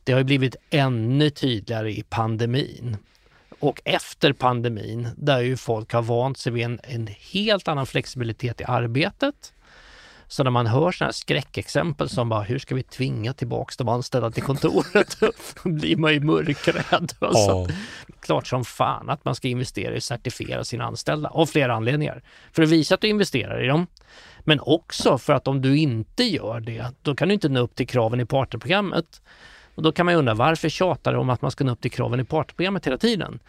Det 0.04 0.12
har 0.12 0.20
ju 0.20 0.26
blivit 0.26 0.56
ännu 0.70 1.30
tydligare 1.30 1.92
i 1.92 2.04
pandemin 2.10 2.98
och 3.60 3.82
efter 3.86 4.34
pandemin 4.34 5.08
där 5.18 5.40
ju 5.40 5.58
folk 5.58 5.94
har 5.94 6.02
vant 6.02 6.38
sig 6.38 6.52
vid 6.52 6.66
en, 6.66 6.80
en 6.84 7.08
helt 7.32 7.68
annan 7.68 7.86
flexibilitet 7.86 8.62
i 8.62 8.64
arbetet. 8.64 9.54
Så 10.32 10.44
när 10.44 10.52
man 10.52 10.68
hör 10.68 10.92
sådana 10.92 11.08
här 11.08 11.14
skräckexempel 11.14 12.10
som 12.10 12.30
bara, 12.30 12.42
hur 12.42 12.60
ska 12.60 12.76
vi 12.76 12.84
tvinga 12.84 13.34
tillbaks 13.34 13.78
de 13.78 13.90
anställda 13.90 14.32
till 14.32 14.44
kontoret? 14.44 15.18
Då 15.64 15.70
blir 15.70 15.96
man 15.96 16.14
ju 16.14 16.20
mörkrädd. 16.20 17.14
Oh. 17.22 17.68
Klart 18.22 18.48
som 18.48 18.66
fan 18.66 19.10
att 19.10 19.26
man 19.26 19.36
ska 19.36 19.48
investera 19.48 19.94
i 19.94 19.98
att 19.98 20.04
certifiera 20.04 20.64
sina 20.64 20.86
anställda 20.86 21.30
av 21.30 21.46
flera 21.46 21.76
anledningar. 21.76 22.24
För 22.52 22.64
att 22.64 22.70
visa 22.70 22.96
att 22.96 23.02
du 23.02 23.08
investerar 23.08 23.64
i 23.64 23.68
dem, 23.68 23.88
men 24.40 24.60
också 24.60 25.18
för 25.18 25.34
att 25.34 25.48
om 25.48 25.62
du 25.62 25.78
inte 25.78 26.24
gör 26.24 26.60
det, 26.60 26.86
då 27.02 27.16
kan 27.16 27.28
du 27.28 27.34
inte 27.34 27.50
nå 27.50 27.60
upp 27.60 27.76
till 27.76 27.88
kraven 27.88 28.20
i 28.20 28.26
partnerprogrammet. 28.26 29.22
Och 29.76 29.84
då 29.84 29.92
kan 29.92 30.06
man 30.06 30.14
ju 30.14 30.20
undra 30.20 30.34
varför 30.34 30.70
tjatar 30.70 31.14
de 31.14 31.20
om 31.20 31.30
att 31.30 31.42
man 31.42 31.52
ska 31.52 31.64
nå 31.64 31.72
upp 31.72 31.82
till 31.82 31.92
kraven 31.92 32.20
i 32.20 32.24
partnerprogrammet 32.24 32.88
hela 32.88 32.98
tiden? 32.98 33.40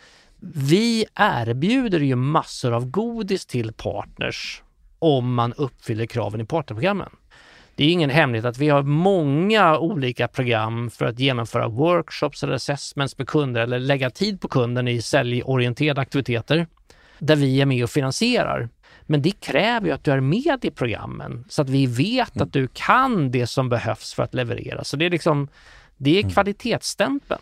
Vi 0.54 1.06
erbjuder 1.14 2.00
ju 2.00 2.16
massor 2.16 2.72
av 2.72 2.90
godis 2.90 3.46
till 3.46 3.72
partners 3.72 4.62
om 5.00 5.34
man 5.34 5.52
uppfyller 5.52 6.06
kraven 6.06 6.40
i 6.40 6.44
partnerprogrammen. 6.44 7.10
Det 7.74 7.84
är 7.84 7.92
ingen 7.92 8.10
hemlighet 8.10 8.44
att 8.44 8.58
vi 8.58 8.68
har 8.68 8.82
många 8.82 9.78
olika 9.78 10.28
program 10.28 10.90
för 10.90 11.04
att 11.04 11.18
genomföra 11.18 11.68
workshops 11.68 12.42
eller 12.42 12.52
assessments 12.52 13.18
med 13.18 13.28
kunder 13.28 13.60
eller 13.60 13.78
lägga 13.78 14.10
tid 14.10 14.40
på 14.40 14.48
kunden 14.48 14.88
i 14.88 15.02
säljorienterade 15.02 16.00
aktiviteter 16.00 16.66
där 17.18 17.36
vi 17.36 17.60
är 17.60 17.66
med 17.66 17.84
och 17.84 17.90
finansierar. 17.90 18.68
Men 19.02 19.22
det 19.22 19.40
kräver 19.40 19.86
ju 19.86 19.92
att 19.92 20.04
du 20.04 20.10
är 20.10 20.20
med 20.20 20.64
i 20.64 20.70
programmen 20.70 21.44
så 21.48 21.62
att 21.62 21.68
vi 21.68 21.86
vet 21.86 22.40
att 22.40 22.52
du 22.52 22.68
kan 22.72 23.30
det 23.30 23.46
som 23.46 23.68
behövs 23.68 24.14
för 24.14 24.22
att 24.22 24.34
leverera. 24.34 24.84
Så 24.84 24.96
det 24.96 25.06
är 25.06 25.10
liksom 25.10 25.48
det 25.96 26.10
är 26.10 26.20
mm. 26.20 26.30
kvalitetsstämpeln. 26.30 27.40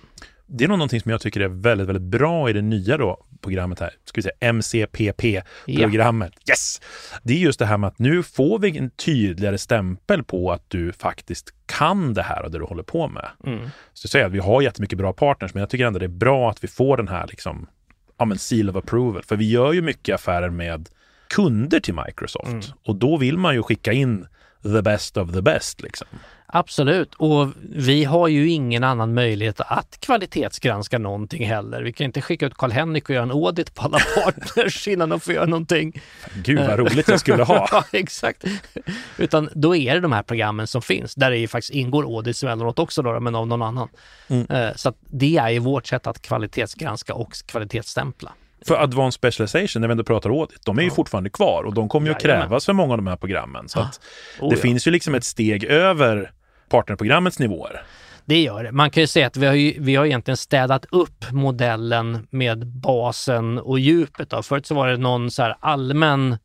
Det 0.50 0.64
är 0.64 0.68
nog 0.68 0.78
någonting 0.78 1.00
som 1.00 1.10
jag 1.10 1.20
tycker 1.20 1.40
är 1.40 1.48
väldigt, 1.48 1.88
väldigt 1.88 2.02
bra 2.02 2.50
i 2.50 2.52
det 2.52 2.62
nya 2.62 2.96
då, 2.96 3.24
programmet 3.40 3.80
här, 3.80 3.90
ska 4.04 4.18
vi 4.18 4.22
säga 4.22 4.34
MCPP-programmet. 4.40 6.32
Ja. 6.44 6.52
Yes! 6.52 6.80
Det 7.22 7.32
är 7.32 7.38
just 7.38 7.58
det 7.58 7.66
här 7.66 7.78
med 7.78 7.88
att 7.88 7.98
nu 7.98 8.22
får 8.22 8.58
vi 8.58 8.78
en 8.78 8.90
tydligare 8.90 9.58
stämpel 9.58 10.24
på 10.24 10.52
att 10.52 10.64
du 10.68 10.92
faktiskt 10.92 11.54
kan 11.66 12.14
det 12.14 12.22
här 12.22 12.42
och 12.42 12.50
det 12.50 12.58
du 12.58 12.64
håller 12.64 12.82
på 12.82 13.08
med. 13.08 13.28
Mm. 13.46 13.70
Så 13.92 14.06
jag 14.06 14.10
säger 14.10 14.26
att 14.26 14.32
vi 14.32 14.38
har 14.38 14.62
jättemycket 14.62 14.98
bra 14.98 15.12
partners, 15.12 15.54
men 15.54 15.60
jag 15.60 15.70
tycker 15.70 15.86
ändå 15.86 15.98
det 15.98 16.06
är 16.06 16.08
bra 16.08 16.50
att 16.50 16.64
vi 16.64 16.68
får 16.68 16.96
den 16.96 17.08
här 17.08 17.26
liksom, 17.26 17.66
ja 18.18 18.24
men 18.24 18.38
seal 18.38 18.70
of 18.70 18.76
approval. 18.76 19.22
För 19.22 19.36
vi 19.36 19.50
gör 19.50 19.72
ju 19.72 19.82
mycket 19.82 20.14
affärer 20.14 20.50
med 20.50 20.88
kunder 21.28 21.80
till 21.80 21.94
Microsoft 22.06 22.48
mm. 22.48 22.62
och 22.84 22.96
då 22.96 23.16
vill 23.16 23.38
man 23.38 23.54
ju 23.54 23.62
skicka 23.62 23.92
in 23.92 24.26
the 24.62 24.82
best 24.82 25.16
of 25.16 25.32
the 25.32 25.42
best 25.42 25.82
liksom. 25.82 26.08
Absolut, 26.52 27.14
och 27.14 27.48
vi 27.72 28.04
har 28.04 28.28
ju 28.28 28.48
ingen 28.48 28.84
annan 28.84 29.14
möjlighet 29.14 29.60
att 29.60 30.00
kvalitetsgranska 30.00 30.98
någonting 30.98 31.46
heller. 31.46 31.82
Vi 31.82 31.92
kan 31.92 32.04
inte 32.04 32.22
skicka 32.22 32.46
ut 32.46 32.54
Karl-Henrik 32.54 33.08
och 33.08 33.14
göra 33.14 33.22
en 33.22 33.30
audit 33.30 33.74
på 33.74 33.82
alla 33.82 33.98
partners 34.24 34.88
innan 34.88 35.08
de 35.08 35.20
får 35.20 35.34
göra 35.34 35.46
någonting. 35.46 36.00
Gud 36.34 36.58
vad 36.58 36.78
roligt 36.78 37.08
jag 37.08 37.20
skulle 37.20 37.42
ha! 37.42 37.68
ja, 37.72 37.84
exakt. 37.92 38.44
Utan 39.16 39.48
då 39.54 39.76
är 39.76 39.94
det 39.94 40.00
de 40.00 40.12
här 40.12 40.22
programmen 40.22 40.66
som 40.66 40.82
finns, 40.82 41.14
där 41.14 41.30
det 41.30 41.36
ju 41.36 41.48
faktiskt 41.48 41.72
ingår 41.72 42.16
audits 42.16 42.42
emellanåt 42.42 42.78
också 42.78 43.02
då, 43.02 43.20
men 43.20 43.34
av 43.34 43.46
någon 43.46 43.62
annan. 43.62 43.88
Mm. 44.28 44.46
Eh, 44.50 44.74
så 44.74 44.92
det 45.10 45.36
är 45.36 45.48
ju 45.48 45.58
vårt 45.58 45.86
sätt 45.86 46.06
att 46.06 46.22
kvalitetsgranska 46.22 47.14
och 47.14 47.32
kvalitetsstämpla. 47.46 48.32
För 48.66 48.74
Advanced 48.74 49.14
Specialization, 49.14 49.80
när 49.80 49.88
vi 49.88 49.92
ändå 49.92 50.04
pratar 50.04 50.30
audit, 50.30 50.64
de 50.64 50.78
är 50.78 50.82
ju 50.82 50.88
ja. 50.88 50.94
fortfarande 50.94 51.30
kvar 51.30 51.64
och 51.64 51.74
de 51.74 51.88
kommer 51.88 52.06
ju 52.06 52.14
att 52.14 52.22
krävas 52.22 52.66
för 52.66 52.72
många 52.72 52.92
av 52.92 52.98
de 52.98 53.06
här 53.06 53.16
programmen. 53.16 53.68
Så 53.68 53.80
att 53.80 54.00
oh, 54.40 54.48
det 54.48 54.56
ja. 54.56 54.62
finns 54.62 54.86
ju 54.86 54.90
liksom 54.90 55.14
ett 55.14 55.24
steg 55.24 55.64
över 55.64 56.32
partnerprogrammets 56.68 57.38
nivåer. 57.38 57.82
Det 58.28 58.42
gör 58.42 58.64
det. 58.64 58.72
Man 58.72 58.90
kan 58.90 59.00
ju 59.00 59.06
säga 59.06 59.26
att 59.26 59.36
vi 59.36 59.46
har, 59.46 59.54
ju, 59.54 59.74
vi 59.78 59.94
har 59.94 60.06
egentligen 60.06 60.36
städat 60.36 60.86
upp 60.90 61.32
modellen 61.32 62.26
med 62.30 62.66
basen 62.66 63.58
och 63.58 63.78
djupet. 63.78 64.30
Då. 64.30 64.42
Förut 64.42 64.66
så 64.66 64.74
var 64.74 64.88
det 64.88 64.96
någon 64.96 65.30
så 65.30 65.54
allmän 65.60 66.36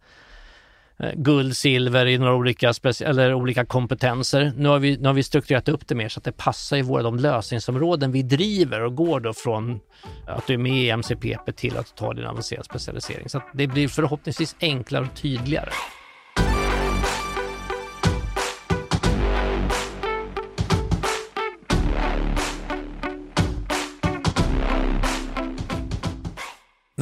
eh, 1.00 1.12
guld, 1.16 1.58
silver 1.58 2.06
i 2.06 2.18
några 2.18 2.36
olika, 2.36 2.74
eller 3.06 3.34
olika 3.34 3.66
kompetenser. 3.66 4.54
Nu 4.58 4.70
har, 4.70 4.80
vi, 4.80 4.98
nu 4.98 5.08
har 5.08 5.14
vi 5.14 5.24
strukturerat 5.24 5.70
upp 5.70 5.88
det 5.88 5.96
mer 5.96 6.10
så 6.10 6.20
att 6.20 6.24
det 6.24 6.32
passar 6.32 6.78
i 6.78 6.82
våra 6.82 7.04
de 7.04 7.18
lösningsområden 7.18 8.12
vi 8.12 8.22
driver 8.22 8.82
och 8.82 8.96
går 8.96 9.20
då 9.20 9.34
från 9.34 9.80
att 10.28 10.48
du 10.48 10.54
är 10.54 10.58
med 10.58 10.84
i 10.84 10.90
MCPP 10.90 11.52
till 11.56 11.78
att 11.78 11.96
ta 11.96 12.14
din 12.14 12.26
avancerade 12.26 12.66
specialisering. 12.66 13.30
Så 13.30 13.38
att 13.38 13.48
det 13.54 13.68
blir 13.68 13.88
förhoppningsvis 13.88 14.56
enklare 14.60 15.04
och 15.04 15.16
tydligare. 15.16 15.70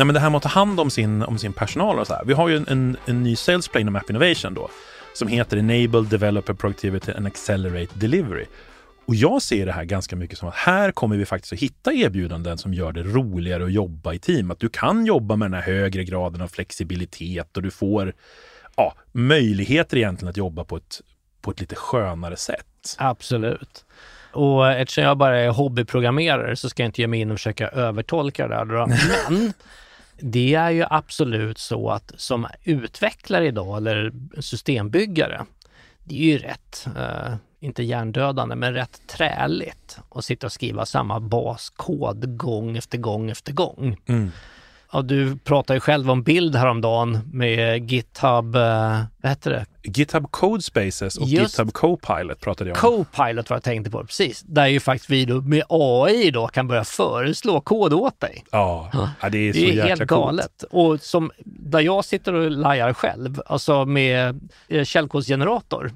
Nej, 0.01 0.05
men 0.05 0.13
det 0.13 0.19
här 0.19 0.29
med 0.29 0.37
att 0.37 0.43
ta 0.43 0.49
hand 0.49 0.79
om 0.79 0.89
sin, 0.89 1.23
om 1.23 1.37
sin 1.37 1.53
personal 1.53 1.99
och 1.99 2.07
så 2.07 2.13
här. 2.13 2.25
Vi 2.25 2.33
har 2.33 2.49
ju 2.49 2.57
en, 2.57 2.65
en, 2.67 2.97
en 3.05 3.23
ny 3.23 3.35
sales 3.35 3.67
play 3.67 3.81
inom 3.81 3.95
App 3.95 4.09
Innovation 4.09 4.53
då, 4.53 4.69
som 5.13 5.27
heter 5.27 5.57
Enable 5.57 6.01
Developer 6.01 6.53
Productivity 6.53 7.11
and 7.11 7.27
Accelerate 7.27 7.99
Delivery. 7.99 8.45
Och 9.05 9.15
jag 9.15 9.41
ser 9.41 9.65
det 9.65 9.71
här 9.71 9.83
ganska 9.83 10.15
mycket 10.15 10.37
som 10.37 10.47
att 10.47 10.55
här 10.55 10.91
kommer 10.91 11.17
vi 11.17 11.25
faktiskt 11.25 11.53
att 11.53 11.59
hitta 11.59 11.93
erbjudanden 11.93 12.57
som 12.57 12.73
gör 12.73 12.91
det 12.91 13.03
roligare 13.03 13.63
att 13.63 13.71
jobba 13.71 14.13
i 14.13 14.19
team. 14.19 14.51
Att 14.51 14.59
du 14.59 14.69
kan 14.69 15.05
jobba 15.05 15.35
med 15.35 15.45
den 15.51 15.61
här 15.61 15.73
högre 15.73 16.03
graden 16.03 16.41
av 16.41 16.47
flexibilitet 16.47 17.57
och 17.57 17.63
du 17.63 17.71
får 17.71 18.13
ja, 18.75 18.93
möjligheter 19.11 19.97
egentligen 19.97 20.29
att 20.29 20.37
jobba 20.37 20.63
på 20.63 20.77
ett, 20.77 21.01
på 21.41 21.51
ett 21.51 21.59
lite 21.59 21.75
skönare 21.75 22.37
sätt. 22.37 22.95
Absolut. 22.97 23.85
Och 24.31 24.71
eftersom 24.71 25.03
jag 25.03 25.17
bara 25.17 25.39
är 25.39 25.49
hobbyprogrammerare 25.49 26.55
så 26.55 26.69
ska 26.69 26.83
jag 26.83 26.87
inte 26.87 27.01
ge 27.01 27.07
mig 27.07 27.19
in 27.19 27.31
och 27.31 27.37
försöka 27.37 27.67
övertolka 27.67 28.47
det 28.47 28.55
där. 28.55 28.65
Men 29.29 29.53
det 30.21 30.53
är 30.53 30.69
ju 30.69 30.85
absolut 30.89 31.57
så 31.57 31.89
att 31.89 32.11
som 32.17 32.47
utvecklare 32.63 33.47
idag 33.47 33.77
eller 33.77 34.11
systembyggare, 34.41 35.45
det 36.03 36.15
är 36.15 36.25
ju 36.25 36.37
rätt, 36.37 36.87
eh, 36.97 37.35
inte 37.59 37.83
hjärndödande, 37.83 38.55
men 38.55 38.73
rätt 38.73 39.01
träligt 39.07 39.99
att 40.09 40.25
sitta 40.25 40.47
och 40.47 40.53
skriva 40.53 40.85
samma 40.85 41.19
baskod 41.19 42.37
gång 42.37 42.77
efter 42.77 42.97
gång 42.97 43.29
efter 43.29 43.53
gång. 43.53 43.97
Mm. 44.05 44.31
Ja, 44.93 45.01
du 45.01 45.37
pratade 45.37 45.77
ju 45.77 45.79
själv 45.79 46.11
om 46.11 46.23
bild 46.23 46.55
häromdagen 46.55 47.19
med 47.33 47.91
GitHub, 47.91 48.55
eh, 48.55 49.01
vad 49.21 49.29
heter 49.29 49.51
det? 49.51 49.65
GitHub 49.83 50.31
Code 50.31 50.61
Spaces 50.61 51.17
och 51.17 51.27
Just, 51.27 51.59
GitHub 51.59 51.73
Copilot 51.73 52.39
pratade 52.39 52.69
jag 52.69 52.83
om. 52.85 53.05
Copilot 53.05 53.49
var 53.49 53.55
jag 53.55 53.63
tänkte 53.63 53.91
på, 53.91 54.03
precis. 54.05 54.41
Där 54.41 54.67
ju 54.67 54.79
faktiskt 54.79 55.09
vi 55.09 55.25
då 55.25 55.41
med 55.41 55.63
AI 55.69 56.31
då 56.31 56.47
kan 56.47 56.67
börja 56.67 56.83
föreslå 56.83 57.61
kod 57.61 57.93
åt 57.93 58.19
dig. 58.19 58.43
Ja, 58.51 58.89
ja 59.21 59.29
det 59.29 59.49
är 59.49 59.53
så 59.53 59.59
det 59.59 59.79
är 59.79 59.83
helt 59.83 60.01
galet. 60.01 60.63
Och 60.71 61.01
som 61.01 61.31
där 61.45 61.79
jag 61.79 62.05
sitter 62.05 62.33
och 62.33 62.51
lajar 62.51 62.93
själv, 62.93 63.41
alltså 63.45 63.85
med 63.85 64.49
eh, 64.67 64.83
källkodsgenerator, 64.83 65.91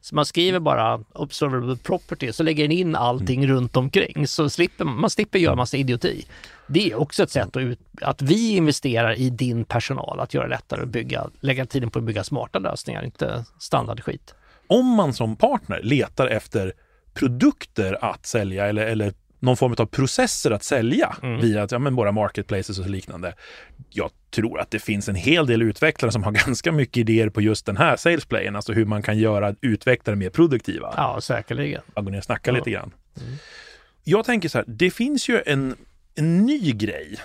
så 0.00 0.14
man 0.14 0.26
skriver 0.26 0.58
bara 0.58 1.04
observable 1.12 1.76
property 1.76 2.32
så 2.32 2.42
lägger 2.42 2.64
den 2.64 2.72
in 2.72 2.96
allting 2.96 3.44
mm. 3.44 3.56
runt 3.56 3.76
omkring 3.76 4.26
så 4.26 4.50
slipper 4.50 4.84
man, 4.84 5.10
slipper 5.10 5.38
göra 5.38 5.56
massa 5.56 5.76
idioti. 5.76 6.26
Det 6.66 6.90
är 6.90 6.94
också 6.94 7.22
ett 7.22 7.30
sätt 7.30 7.56
att, 7.56 7.62
ut, 7.62 7.80
att 8.02 8.22
vi 8.22 8.56
investerar 8.56 9.18
i 9.18 9.30
din 9.30 9.64
personal, 9.64 10.20
att 10.20 10.34
göra 10.34 10.44
det 10.44 10.50
lättare 10.50 10.82
att 10.82 10.88
bygga, 10.88 11.30
lägga 11.40 11.66
tiden 11.66 11.90
på 11.90 11.98
att 11.98 12.04
bygga 12.04 12.24
smarta 12.24 12.58
lösningar, 12.58 13.04
inte 13.04 13.44
standardskit. 13.58 14.34
Om 14.66 14.86
man 14.86 15.12
som 15.12 15.36
partner 15.36 15.80
letar 15.82 16.26
efter 16.26 16.72
produkter 17.14 18.04
att 18.04 18.26
sälja 18.26 18.66
eller, 18.66 18.86
eller 18.86 19.12
någon 19.38 19.56
form 19.56 19.74
av 19.78 19.86
processer 19.86 20.50
att 20.50 20.64
sälja 20.64 21.16
mm. 21.22 21.40
via 21.40 21.68
ja, 21.70 21.78
men 21.78 21.94
våra 21.94 22.12
marketplaces 22.12 22.78
och 22.78 22.90
liknande. 22.90 23.34
Jag 23.90 24.10
tror 24.30 24.60
att 24.60 24.70
det 24.70 24.78
finns 24.78 25.08
en 25.08 25.14
hel 25.14 25.46
del 25.46 25.62
utvecklare 25.62 26.12
som 26.12 26.22
har 26.22 26.32
ganska 26.46 26.72
mycket 26.72 26.96
idéer 26.96 27.28
på 27.28 27.40
just 27.40 27.66
den 27.66 27.76
här 27.76 27.96
salesplayen, 27.96 28.56
alltså 28.56 28.72
hur 28.72 28.84
man 28.84 29.02
kan 29.02 29.18
göra 29.18 29.54
utvecklare 29.60 30.16
mer 30.16 30.30
produktiva. 30.30 30.94
Ja, 30.96 31.20
säkerligen. 31.20 31.82
Jag 31.94 32.04
går 32.04 32.10
ner 32.10 32.18
och 32.18 32.24
snackar 32.24 32.52
ja. 32.52 32.58
lite 32.58 32.70
grann. 32.70 32.94
Mm. 33.20 33.36
Jag 34.04 34.24
tänker 34.24 34.48
så 34.48 34.58
här, 34.58 34.64
det 34.68 34.90
finns 34.90 35.28
ju 35.28 35.42
en, 35.46 35.76
en 36.14 36.46
ny 36.46 36.72
grej 36.72 37.18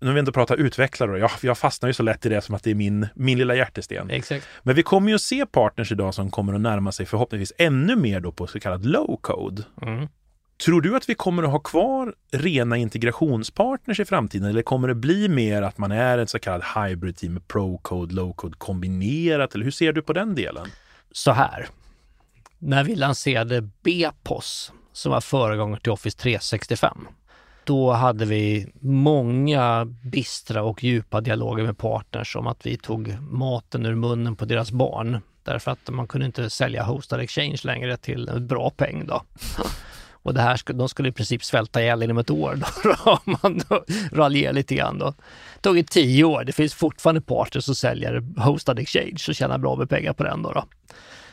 nu 0.00 0.06
har 0.06 0.14
vi 0.14 0.18
ändå 0.18 0.32
pratat 0.32 0.58
utvecklare, 0.58 1.18
jag, 1.18 1.30
jag 1.40 1.58
fastnar 1.58 1.88
ju 1.88 1.92
så 1.92 2.02
lätt 2.02 2.26
i 2.26 2.28
det 2.28 2.40
som 2.40 2.54
att 2.54 2.62
det 2.62 2.70
är 2.70 2.74
min, 2.74 3.06
min 3.14 3.38
lilla 3.38 3.54
hjärtesten. 3.54 4.10
Exakt. 4.10 4.46
Men 4.62 4.74
vi 4.74 4.82
kommer 4.82 5.08
ju 5.08 5.14
att 5.14 5.22
se 5.22 5.46
partners 5.46 5.92
idag 5.92 6.14
som 6.14 6.30
kommer 6.30 6.54
att 6.54 6.60
närma 6.60 6.92
sig 6.92 7.06
förhoppningsvis 7.06 7.52
ännu 7.58 7.96
mer 7.96 8.20
då 8.20 8.32
på 8.32 8.46
så 8.46 8.60
kallad 8.60 8.86
low 8.86 9.18
code. 9.20 9.62
Mm. 9.82 10.08
Tror 10.64 10.80
du 10.80 10.96
att 10.96 11.08
vi 11.08 11.14
kommer 11.14 11.42
att 11.42 11.50
ha 11.50 11.58
kvar 11.58 12.14
rena 12.32 12.76
integrationspartners 12.76 14.00
i 14.00 14.04
framtiden 14.04 14.48
eller 14.48 14.62
kommer 14.62 14.88
det 14.88 14.94
bli 14.94 15.28
mer 15.28 15.62
att 15.62 15.78
man 15.78 15.92
är 15.92 16.18
ett 16.18 16.30
så 16.30 16.38
kallad 16.38 16.62
hybrid 16.76 17.16
team 17.16 17.32
med 17.32 17.48
pro-code, 17.48 18.14
low-code 18.14 18.54
kombinerat? 18.58 19.54
Eller 19.54 19.64
hur 19.64 19.72
ser 19.72 19.92
du 19.92 20.02
på 20.02 20.12
den 20.12 20.34
delen? 20.34 20.66
Så 21.12 21.32
här. 21.32 21.68
När 22.58 22.84
vi 22.84 22.94
lanserade 22.94 23.60
BPOS 23.60 24.72
som 24.92 25.12
var 25.12 25.20
föregångare 25.20 25.80
till 25.80 25.92
Office 25.92 26.18
365 26.18 27.08
då 27.64 27.92
hade 27.92 28.24
vi 28.24 28.72
många 28.80 29.84
bistra 29.84 30.62
och 30.62 30.84
djupa 30.84 31.20
dialoger 31.20 31.64
med 31.64 31.78
partners 31.78 32.36
om 32.36 32.46
att 32.46 32.66
vi 32.66 32.76
tog 32.76 33.16
maten 33.20 33.86
ur 33.86 33.94
munnen 33.94 34.36
på 34.36 34.44
deras 34.44 34.70
barn. 34.70 35.20
Därför 35.42 35.70
att 35.70 35.90
man 35.90 36.08
kunde 36.08 36.26
inte 36.26 36.50
sälja 36.50 36.82
hostad 36.82 37.20
exchange 37.20 37.58
längre 37.64 37.96
till 37.96 38.28
en 38.28 38.46
bra 38.46 38.70
peng 38.70 39.06
då. 39.06 39.22
Och 40.22 40.34
det 40.34 40.40
här, 40.40 40.72
de 40.72 40.88
skulle 40.88 41.08
i 41.08 41.12
princip 41.12 41.44
svälta 41.44 41.82
ihjäl 41.82 42.02
inom 42.02 42.18
ett 42.18 42.30
år 42.30 42.58
då, 42.82 43.10
om 43.24 43.36
man 43.42 43.60
raljerar 44.12 44.52
lite 44.52 44.74
grann 44.74 44.98
då. 44.98 45.14
Det 45.54 45.60
tog 45.62 45.90
tio 45.90 46.24
år. 46.24 46.44
Det 46.44 46.52
finns 46.52 46.74
fortfarande 46.74 47.20
parter 47.20 47.60
som 47.60 47.74
säljer 47.74 48.40
hostad 48.40 48.78
exchange 48.78 49.24
och 49.28 49.34
tjänar 49.34 49.58
bra 49.58 49.76
med 49.76 49.90
pengar 49.90 50.12
på 50.12 50.24
den 50.24 50.42
då. 50.42 50.52
då. 50.52 50.64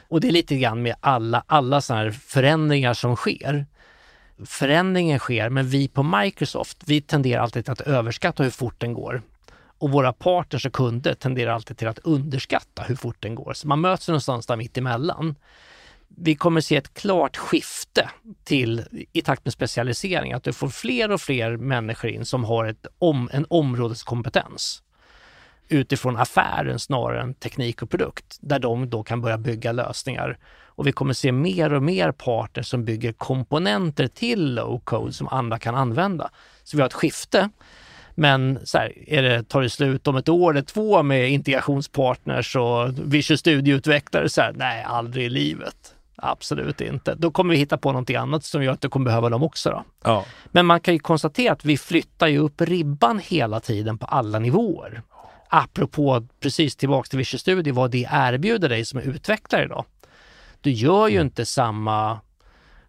Och 0.08 0.22
det 0.22 0.28
är 0.28 0.32
lite 0.32 0.58
grann 0.58 0.82
med 0.82 0.96
alla, 1.00 1.44
alla 1.48 1.82
sådana 1.82 2.04
här 2.04 2.12
förändringar 2.12 2.94
som 2.94 3.16
sker. 3.16 3.66
Förändringen 4.46 5.20
sker, 5.20 5.50
men 5.50 5.68
vi 5.70 5.88
på 5.88 6.04
Microsoft, 6.04 6.78
vi 6.86 7.02
tenderar 7.02 7.42
alltid 7.42 7.70
att 7.70 7.82
överskatta 7.82 8.44
hur 8.44 8.50
fort 8.50 8.80
den 8.80 8.94
går. 8.94 9.22
Och 9.80 9.92
våra 9.92 10.14
partners 10.14 10.66
och 10.66 10.74
kunder 10.74 11.14
tenderar 11.14 11.52
alltid 11.52 11.78
till 11.78 11.88
att 11.88 12.00
underskatta 12.00 12.84
hur 12.84 12.96
fort 12.96 13.18
den 13.20 13.36
går. 13.36 13.54
Så 13.54 13.68
man 13.68 13.82
möts 13.82 14.08
någonstans 14.08 14.46
där 14.46 14.56
mitt 14.56 14.78
emellan 14.78 15.36
vi 16.08 16.36
kommer 16.36 16.62
se 16.62 16.76
ett 16.76 16.94
klart 16.94 17.38
skifte 17.38 18.10
till, 18.44 19.06
i 19.14 19.22
takt 19.22 19.46
med 19.46 19.54
specialisering, 19.54 20.34
att 20.34 20.44
du 20.44 20.54
får 20.54 20.70
fler 20.70 21.12
och 21.12 21.22
fler 21.22 21.58
människor 21.58 22.10
in 22.10 22.26
som 22.26 22.44
har 22.44 22.66
ett 22.66 22.88
om, 23.00 23.30
en 23.34 23.46
områdeskompetens 23.50 24.84
utifrån 25.70 26.18
affären 26.18 26.80
snarare 26.80 27.22
än 27.22 27.34
teknik 27.34 27.82
och 27.82 27.90
produkt, 27.90 28.38
där 28.42 28.60
de 28.60 28.90
då 28.90 29.04
kan 29.04 29.22
börja 29.22 29.38
bygga 29.38 29.72
lösningar. 29.72 30.38
Och 30.66 30.88
vi 30.88 30.92
kommer 30.92 31.14
se 31.14 31.32
mer 31.32 31.74
och 31.74 31.84
mer 31.84 32.12
parter 32.12 32.62
som 32.62 32.86
bygger 32.86 33.14
komponenter 33.14 34.08
till 34.08 34.54
low 34.56 34.80
code 34.80 35.14
som 35.14 35.28
andra 35.28 35.60
kan 35.60 35.76
använda. 35.76 36.30
Så 36.64 36.78
vi 36.78 36.82
har 36.82 36.88
ett 36.88 36.94
skifte. 36.94 37.50
Men 38.16 38.60
så 38.64 38.78
här, 38.78 39.10
är 39.10 39.24
det, 39.24 39.44
tar 39.44 39.62
det 39.62 39.70
slut 39.70 40.08
om 40.08 40.16
ett 40.16 40.30
år 40.30 40.52
eller 40.52 40.62
två 40.62 41.04
med 41.04 41.30
integrationspartners 41.30 42.56
och 42.56 43.14
Visual 43.14 43.38
Studio-utvecklare? 43.38 44.30
Så 44.30 44.42
här, 44.42 44.54
nej, 44.56 44.84
aldrig 44.84 45.26
i 45.26 45.30
livet. 45.30 45.96
Absolut 46.22 46.82
inte. 46.82 47.16
Då 47.16 47.32
kommer 47.32 47.54
vi 47.54 47.60
hitta 47.60 47.78
på 47.78 47.92
någonting 47.92 48.16
annat 48.16 48.44
som 48.44 48.64
gör 48.64 48.72
att 48.72 48.82
du 48.82 48.90
kommer 48.90 49.06
behöva 49.06 49.30
dem 49.30 49.44
också. 49.44 49.70
Då. 49.70 49.84
Ja. 50.04 50.26
Men 50.46 50.66
man 50.66 50.80
kan 50.80 50.94
ju 50.94 51.00
konstatera 51.00 51.54
att 51.54 51.66
vi 51.66 51.78
flyttar 51.78 52.28
ju 52.28 52.38
upp 52.38 52.62
ribban 52.62 53.20
hela 53.20 53.60
tiden 53.60 53.98
på 53.98 54.06
alla 54.06 54.40
nivåer. 54.40 55.02
Apropå, 55.50 56.28
precis 56.40 56.76
tillbaks 56.76 57.10
till 57.10 57.18
Visual 57.18 57.40
Studio, 57.40 57.74
vad 57.74 57.92
det 57.92 58.08
erbjuder 58.12 58.70
dig 58.70 58.86
som 58.86 59.00
utvecklare 59.00 59.64
idag. 59.64 59.86
Du 60.62 60.72
gör 60.72 61.08
ju 61.08 61.16
mm. 61.16 61.28
inte 61.28 61.46
samma 61.46 62.20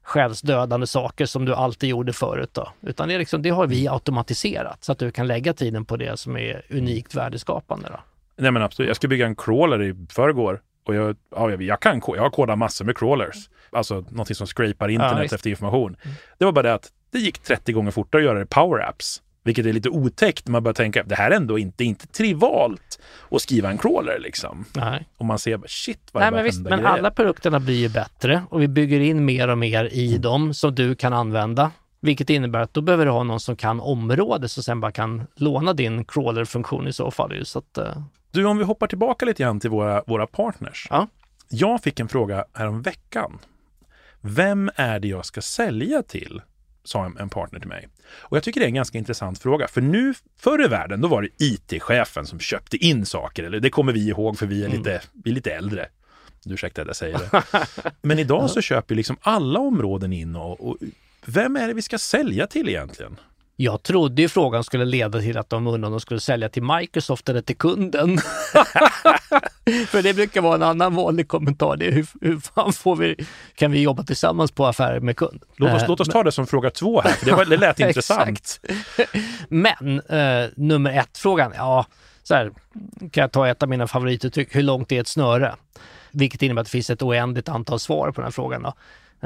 själsdödande 0.03 0.87
saker 0.87 1.27
som 1.27 1.45
du 1.45 1.55
alltid 1.55 1.91
gjorde 1.91 2.12
förut. 2.12 2.51
Då. 2.53 2.69
Utan 2.81 3.09
det, 3.09 3.14
är 3.14 3.19
liksom, 3.19 3.43
det 3.43 3.51
har 3.51 3.67
vi 3.67 3.88
automatiserat 3.88 4.85
så 4.85 4.93
att 4.93 4.99
du 4.99 5.11
kan 5.11 5.27
lägga 5.27 5.53
tiden 5.53 5.85
på 5.85 5.97
det 5.97 6.17
som 6.17 6.37
är 6.37 6.62
unikt 6.71 7.14
värdeskapande. 7.14 7.88
Då. 7.88 8.01
Nej 8.37 8.51
men 8.51 8.62
absolut, 8.62 8.88
jag 8.88 8.97
ska 8.97 9.09
bygga 9.09 9.27
en 9.27 9.37
crawler 9.37 9.83
i 9.83 9.95
förrgår 10.11 10.61
och 10.88 10.94
jag, 10.94 11.16
ja, 11.31 11.51
jag, 11.51 11.81
kan, 11.81 12.03
jag 12.07 12.22
har 12.22 12.31
kodat 12.31 12.59
massor 12.59 12.85
med 12.85 12.96
crawlers. 12.96 13.51
Alltså 13.70 13.94
någonting 13.94 14.37
som 14.37 14.46
scrapar 14.46 14.88
internet 14.88 15.29
ja, 15.31 15.35
efter 15.35 15.51
information. 15.51 15.96
Mm. 16.03 16.16
Det 16.38 16.44
var 16.44 16.53
bara 16.53 16.62
det 16.62 16.74
att 16.74 16.88
det 17.12 17.18
gick 17.18 17.38
30 17.38 17.72
gånger 17.72 17.90
fortare 17.90 18.20
att 18.20 18.24
göra 18.24 18.38
det 18.38 18.44
i 18.44 18.46
Power 18.46 18.88
Apps. 18.88 19.22
Vilket 19.44 19.66
är 19.66 19.72
lite 19.72 19.88
otäckt 19.88 20.46
när 20.46 20.53
man 20.53 20.62
börjar 20.62 20.74
tänka, 20.74 21.03
det 21.03 21.14
här 21.14 21.31
är 21.31 21.37
ändå 21.37 21.59
inte, 21.59 21.85
inte 21.85 22.07
trivalt 22.07 23.01
att 23.31 23.42
skriva 23.42 23.70
en 23.70 23.79
crawler 23.79 24.18
liksom. 24.18 24.64
Nej. 24.74 25.09
Och 25.16 25.24
man 25.24 25.38
ser, 25.38 25.61
shit 25.66 26.01
vad 26.12 26.22
Nej, 26.22 26.33
men 26.33 26.44
visst, 26.44 26.61
Men 26.61 26.79
grejer. 26.79 26.92
alla 26.92 27.11
produkterna 27.11 27.61
blir 27.61 27.74
ju 27.77 27.88
bättre 27.88 28.42
och 28.51 28.62
vi 28.62 28.68
bygger 28.68 29.01
in 29.01 29.24
mer 29.24 29.48
och 29.48 29.59
mer 29.59 29.85
i 29.85 30.09
mm. 30.09 30.22
dem 30.22 30.55
som 30.55 30.74
du 30.74 30.94
kan 30.94 31.12
använda. 31.12 31.70
Vilket 32.01 32.31
innebär 32.31 32.61
att 32.61 32.74
då 32.74 32.81
behöver 32.81 33.05
du 33.05 33.11
ha 33.11 33.22
någon 33.22 33.40
som 33.40 33.57
kan 33.57 33.81
området 33.81 34.51
som 34.51 34.62
sen 34.62 34.81
bara 34.81 34.92
kan 34.92 35.27
låna 35.35 35.72
din 35.72 36.05
crawler-funktion 36.05 36.88
i 36.88 36.92
så 36.92 37.11
fall. 37.11 37.46
Så 37.46 37.59
att, 37.59 37.79
uh... 37.79 38.03
Du, 38.38 38.44
om 38.44 38.59
vi 38.59 38.64
hoppar 38.64 38.87
tillbaka 38.87 39.27
lite 39.27 39.42
grann 39.42 39.61
till 39.61 39.70
våra, 39.70 40.03
våra 40.07 40.27
partners. 40.27 40.87
Ja. 40.90 41.09
Jag 41.48 41.83
fick 41.83 42.01
en 42.01 42.09
fråga 42.09 42.44
härom 42.55 42.83
veckan. 42.83 43.38
Vem 44.20 44.70
är 44.74 45.01
det 45.01 45.09
jag 45.09 45.27
ska 45.27 45.42
sälja 45.42 46.03
till? 46.03 46.42
sa 46.85 47.12
en 47.18 47.29
partner 47.29 47.59
till 47.61 47.68
mig. 47.68 47.88
Och 48.09 48.37
jag 48.37 48.44
tycker 48.44 48.61
det 48.61 48.66
är 48.66 48.68
en 48.68 48.74
ganska 48.74 48.98
intressant 48.98 49.38
fråga, 49.38 49.68
för 49.68 49.81
nu 49.81 50.14
förr 50.37 50.64
i 50.64 50.68
världen, 50.68 51.01
då 51.01 51.09
var 51.09 51.22
det 51.22 51.44
IT-chefen 51.44 52.27
som 52.27 52.40
köpte 52.40 52.77
in 52.77 53.07
saker, 53.07 53.44
eller 53.44 53.61
det 53.61 53.70
kommer 53.70 53.92
vi 53.92 54.09
ihåg 54.09 54.38
för 54.38 54.46
vi 54.46 54.64
är 54.64 54.68
lite, 54.68 54.90
mm. 54.90 55.03
vi 55.24 55.31
är 55.31 55.35
lite 55.35 55.53
äldre. 55.53 55.88
Ursäkta 56.46 56.83
att 56.83 56.87
jag 56.87 56.96
säger 56.96 57.18
det. 57.18 57.42
Men 58.03 58.18
idag 58.18 58.51
så 58.51 58.61
köper 58.61 58.94
liksom 58.94 59.16
alla 59.20 59.61
områden 59.61 60.12
in 60.12 60.37
och, 60.37 60.68
och 60.68 60.77
vem 61.24 61.57
är 61.57 61.68
det 61.68 61.74
vi 61.74 61.83
ska 61.83 61.98
sälja 61.98 62.46
till 62.46 62.68
egentligen? 62.68 63.16
Jag 63.61 63.83
trodde 63.83 64.23
ju 64.23 64.29
frågan 64.29 64.64
skulle 64.64 64.85
leda 64.85 65.21
till 65.21 65.38
att 65.38 65.51
de 65.51 65.66
undrade 65.66 65.87
om 65.87 65.92
de 65.92 66.01
skulle 66.01 66.21
sälja 66.21 66.49
till 66.49 66.62
Microsoft 66.62 67.29
eller 67.29 67.40
till 67.40 67.57
kunden. 67.57 68.18
För 69.87 70.03
det 70.03 70.14
brukar 70.14 70.40
vara 70.40 70.55
en 70.55 70.62
annan 70.62 70.94
vanlig 70.94 71.29
kommentar. 71.29 71.77
Det 71.77 71.87
är 71.87 71.92
hur, 71.92 72.07
hur 72.21 72.40
fan 72.40 72.73
får 72.73 72.97
vi, 72.97 73.16
kan 73.55 73.71
vi 73.71 73.83
jobba 73.83 74.03
tillsammans 74.03 74.51
på 74.51 74.66
affärer 74.66 75.01
med 75.01 75.16
kund? 75.16 75.42
Låt 75.57 75.75
oss, 75.75 75.83
äh, 75.83 75.88
låt 75.88 76.01
oss 76.01 76.09
ta 76.09 76.23
det 76.23 76.33
som 76.33 76.47
fråga 76.47 76.71
två 76.71 77.01
här, 77.01 77.11
för 77.11 77.27
det, 77.27 77.33
var, 77.33 77.44
det 77.44 77.57
lät 77.57 77.81
intressant. 77.88 78.61
Men 79.49 80.01
eh, 80.01 80.51
nummer 80.57 80.99
ett-frågan, 80.99 81.53
ja, 81.57 81.87
så 82.23 82.35
här, 82.35 82.53
kan 83.11 83.21
jag 83.23 83.33
ta 83.33 83.49
ett 83.49 83.62
av 83.62 83.68
mina 83.68 83.87
favorituttryck, 83.87 84.57
hur 84.57 84.62
långt 84.62 84.92
är 84.92 85.01
ett 85.01 85.09
snöre? 85.09 85.55
Vilket 86.11 86.42
innebär 86.42 86.61
att 86.61 86.66
det 86.66 86.71
finns 86.71 86.90
ett 86.90 87.03
oändligt 87.03 87.49
antal 87.49 87.81
svar 87.81 88.07
på 88.11 88.21
den 88.21 88.25
här 88.25 88.31
frågan. 88.33 88.62
Då. 88.62 88.73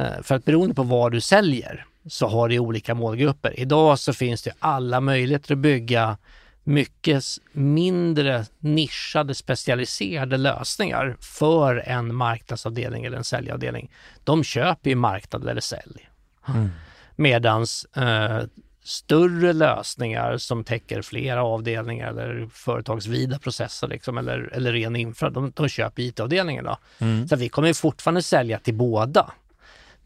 Eh, 0.02 0.22
för 0.22 0.34
att 0.34 0.44
beroende 0.44 0.74
på 0.74 0.82
vad 0.82 1.12
du 1.12 1.20
säljer 1.20 1.86
så 2.06 2.28
har 2.28 2.48
det 2.48 2.58
olika 2.58 2.94
målgrupper. 2.94 3.60
Idag 3.60 3.98
så 3.98 4.12
finns 4.12 4.42
det 4.42 4.52
alla 4.58 5.00
möjligheter 5.00 5.52
att 5.52 5.58
bygga 5.58 6.18
mycket 6.64 7.24
mindre 7.52 8.44
nischade 8.58 9.34
specialiserade 9.34 10.36
lösningar 10.36 11.16
för 11.20 11.76
en 11.76 12.14
marknadsavdelning 12.14 13.04
eller 13.04 13.16
en 13.16 13.24
säljavdelning. 13.24 13.90
De 14.24 14.44
köper 14.44 14.90
ju 14.90 14.96
marknad 14.96 15.48
eller 15.48 15.60
sälj. 15.60 16.08
Mm. 16.48 16.70
Medans 17.16 17.84
eh, 17.84 18.42
större 18.84 19.52
lösningar 19.52 20.38
som 20.38 20.64
täcker 20.64 21.02
flera 21.02 21.44
avdelningar 21.44 22.08
eller 22.08 22.48
företagsvida 22.52 23.38
processer 23.38 23.88
liksom, 23.88 24.18
eller, 24.18 24.50
eller 24.52 24.72
ren 24.72 24.96
infra, 24.96 25.30
de, 25.30 25.52
de 25.56 25.68
köper 25.68 26.02
IT-avdelningen. 26.02 26.68
Mm. 26.98 27.28
Så 27.28 27.36
vi 27.36 27.48
kommer 27.48 27.72
fortfarande 27.72 28.22
sälja 28.22 28.58
till 28.58 28.74
båda 28.74 29.32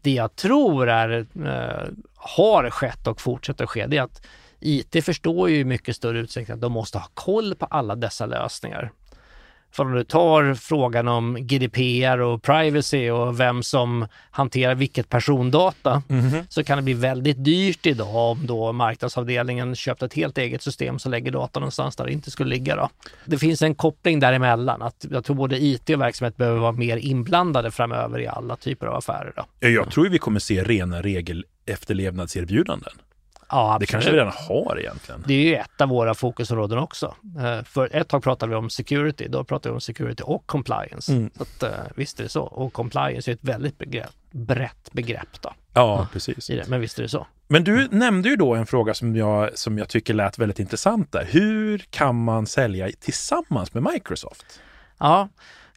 det 0.01 0.11
jag 0.11 0.35
tror 0.35 0.89
är, 0.89 1.25
eh, 1.45 1.89
har 2.15 2.69
skett 2.69 3.07
och 3.07 3.21
fortsätter 3.21 3.63
att 3.63 3.69
ske, 3.69 3.87
det 3.87 3.97
är 3.97 4.01
att 4.01 4.25
IT 4.59 5.05
förstår 5.05 5.49
ju 5.49 5.59
i 5.59 5.65
mycket 5.65 5.95
större 5.95 6.19
utsträckning 6.19 6.55
att 6.55 6.61
de 6.61 6.71
måste 6.71 6.97
ha 6.97 7.07
koll 7.13 7.55
på 7.55 7.65
alla 7.65 7.95
dessa 7.95 8.25
lösningar. 8.25 8.91
För 9.71 9.83
om 9.83 9.91
du 9.91 10.03
tar 10.03 10.53
frågan 10.53 11.07
om 11.07 11.37
GDPR 11.39 12.19
och 12.19 12.43
privacy 12.43 13.09
och 13.09 13.39
vem 13.39 13.63
som 13.63 14.07
hanterar 14.31 14.75
vilket 14.75 15.09
persondata 15.09 16.03
mm. 16.09 16.45
så 16.49 16.63
kan 16.63 16.77
det 16.77 16.81
bli 16.81 16.93
väldigt 16.93 17.43
dyrt 17.43 17.85
idag 17.85 18.15
om 18.15 18.45
då 18.45 18.71
marknadsavdelningen 18.71 19.75
köpt 19.75 20.03
ett 20.03 20.13
helt 20.13 20.37
eget 20.37 20.61
system 20.61 20.99
som 20.99 21.11
lägger 21.11 21.31
data 21.31 21.59
någonstans 21.59 21.95
där 21.95 22.05
det 22.05 22.11
inte 22.11 22.31
skulle 22.31 22.49
ligga. 22.49 22.75
Då. 22.75 22.89
Det 23.25 23.37
finns 23.37 23.61
en 23.61 23.75
koppling 23.75 24.19
däremellan. 24.19 24.81
Att 24.81 25.05
jag 25.11 25.25
tror 25.25 25.35
både 25.35 25.63
IT 25.63 25.89
och 25.89 26.01
verksamhet 26.01 26.37
behöver 26.37 26.59
vara 26.59 26.71
mer 26.71 26.97
inblandade 26.97 27.71
framöver 27.71 28.19
i 28.19 28.27
alla 28.27 28.55
typer 28.55 28.87
av 28.87 28.95
affärer. 28.95 29.33
Då. 29.35 29.45
Jag 29.67 29.91
tror 29.91 30.09
vi 30.09 30.17
kommer 30.17 30.39
se 30.39 30.63
rena 30.63 31.01
regelefterlevnadserbjudanden. 31.01 32.93
Ja, 33.49 33.73
absolut. 33.73 33.79
Det 33.79 33.91
kanske 33.91 34.11
vi 34.11 34.17
redan 34.17 34.33
har 34.47 34.79
egentligen. 34.79 35.23
Det 35.27 35.33
är 35.33 35.43
ju 35.43 35.55
ett 35.55 35.81
av 35.81 35.89
våra 35.89 36.13
fokusområden 36.13 36.77
också. 36.77 37.15
Eh, 37.39 37.63
för 37.63 37.95
ett 37.95 38.07
tag 38.07 38.23
pratade 38.23 38.49
vi 38.49 38.55
om 38.55 38.69
security, 38.69 39.27
då 39.27 39.43
pratade 39.43 39.69
vi 39.69 39.75
om 39.75 39.81
security 39.81 40.23
och 40.25 40.47
compliance. 40.47 41.11
Mm. 41.11 41.29
Så 41.37 41.43
att, 41.43 41.63
eh, 41.63 41.69
visst 41.95 42.19
är 42.19 42.23
det 42.23 42.29
så. 42.29 42.43
Och 42.43 42.73
compliance 42.73 43.31
är 43.31 43.33
ett 43.33 43.43
väldigt 43.43 43.77
begrepp, 43.77 44.13
brett 44.31 44.91
begrepp. 44.91 45.41
Då. 45.41 45.53
Ja, 45.73 46.07
precis. 46.13 46.49
Men 46.67 46.81
visst 46.81 46.99
är 46.99 47.03
det 47.03 47.09
så. 47.09 47.27
Men 47.47 47.63
du 47.63 47.87
nämnde 47.91 48.29
ju 48.29 48.35
då 48.35 48.55
en 48.55 48.65
fråga 48.65 48.93
som 48.93 49.15
jag, 49.15 49.57
som 49.57 49.77
jag 49.77 49.89
tycker 49.89 50.13
lät 50.13 50.39
väldigt 50.39 50.59
intressant 50.59 51.11
där. 51.11 51.27
Hur 51.31 51.77
kan 51.77 52.23
man 52.23 52.45
sälja 52.45 52.89
tillsammans 52.99 53.73
med 53.73 53.83
Microsoft? 53.93 54.59
Ja, 54.97 55.29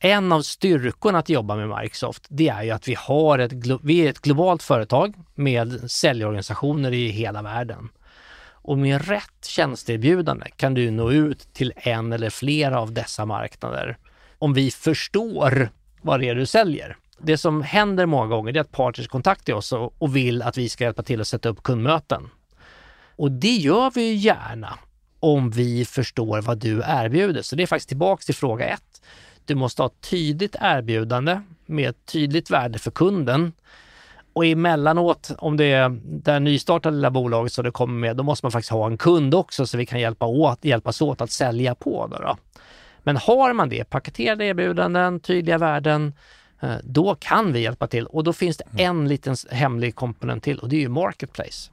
en 0.02 0.32
av 0.32 0.42
styrkorna 0.42 1.18
att 1.18 1.28
jobba 1.28 1.56
med 1.56 1.78
Microsoft, 1.78 2.26
det 2.28 2.48
är 2.48 2.62
ju 2.62 2.70
att 2.70 2.88
vi 2.88 2.94
har 2.98 3.38
ett, 3.38 3.52
vi 3.82 4.06
är 4.06 4.10
ett 4.10 4.20
globalt 4.20 4.62
företag 4.62 5.14
med 5.34 5.90
säljorganisationer 5.90 6.92
i 6.92 7.08
hela 7.08 7.42
världen. 7.42 7.88
Och 8.62 8.78
med 8.78 9.08
rätt 9.08 9.44
tjänsteerbjudande 9.44 10.46
kan 10.56 10.74
du 10.74 10.90
nå 10.90 11.10
ut 11.10 11.54
till 11.54 11.72
en 11.76 12.12
eller 12.12 12.30
flera 12.30 12.80
av 12.80 12.92
dessa 12.92 13.26
marknader. 13.26 13.98
Om 14.38 14.54
vi 14.54 14.70
förstår 14.70 15.70
vad 16.02 16.20
det 16.20 16.28
är 16.28 16.34
du 16.34 16.46
säljer. 16.46 16.96
Det 17.18 17.38
som 17.38 17.62
händer 17.62 18.06
många 18.06 18.26
gånger 18.26 18.56
är 18.56 18.60
att 18.60 18.72
partners 18.72 19.08
kontaktar 19.08 19.52
oss 19.52 19.72
och 19.72 20.16
vill 20.16 20.42
att 20.42 20.58
vi 20.58 20.68
ska 20.68 20.84
hjälpa 20.84 21.02
till 21.02 21.20
att 21.20 21.28
sätta 21.28 21.48
upp 21.48 21.62
kundmöten. 21.62 22.30
Och 23.16 23.32
det 23.32 23.56
gör 23.56 23.90
vi 23.94 24.14
gärna 24.14 24.78
om 25.20 25.50
vi 25.50 25.84
förstår 25.84 26.42
vad 26.42 26.58
du 26.58 26.82
erbjuder. 26.86 27.42
Så 27.42 27.56
det 27.56 27.62
är 27.62 27.66
faktiskt 27.66 27.88
tillbaks 27.88 28.26
till 28.26 28.34
fråga 28.34 28.66
ett. 28.66 28.89
Du 29.50 29.54
måste 29.54 29.82
ha 29.82 29.86
ett 29.86 30.10
tydligt 30.10 30.56
erbjudande 30.60 31.40
med 31.66 31.90
ett 31.90 32.06
tydligt 32.06 32.50
värde 32.50 32.78
för 32.78 32.90
kunden. 32.90 33.52
och 34.32 34.46
emellanåt, 34.46 35.30
om 35.38 35.56
det 35.56 35.64
är 35.64 36.00
det 36.04 36.32
här 36.32 36.40
nystartade 36.40 36.96
lilla 36.96 37.10
bolaget 37.10 37.52
som 37.52 37.64
det 37.64 37.70
kommer 37.70 37.98
med, 37.98 38.16
då 38.16 38.22
måste 38.22 38.44
man 38.44 38.52
faktiskt 38.52 38.70
ha 38.70 38.86
en 38.86 38.98
kund 38.98 39.34
också 39.34 39.66
så 39.66 39.78
vi 39.78 39.86
kan 39.86 40.00
hjälpa 40.00 40.26
åt, 40.26 40.64
hjälpas 40.64 41.02
åt 41.02 41.20
att 41.20 41.30
sälja 41.30 41.74
på. 41.74 42.06
Då, 42.06 42.16
då. 42.16 42.36
Men 43.02 43.16
har 43.16 43.52
man 43.52 43.68
det, 43.68 43.84
paketerade 43.84 44.44
erbjudanden, 44.44 45.20
tydliga 45.20 45.58
värden, 45.58 46.12
eh, 46.60 46.74
då 46.84 47.14
kan 47.14 47.52
vi 47.52 47.60
hjälpa 47.60 47.86
till 47.86 48.06
och 48.06 48.24
då 48.24 48.32
finns 48.32 48.56
det 48.56 48.82
en 48.82 49.08
liten 49.08 49.36
hemlig 49.50 49.94
komponent 49.94 50.42
till 50.42 50.58
och 50.58 50.68
det 50.68 50.76
är 50.76 50.80
ju 50.80 50.88
Marketplace. 50.88 51.70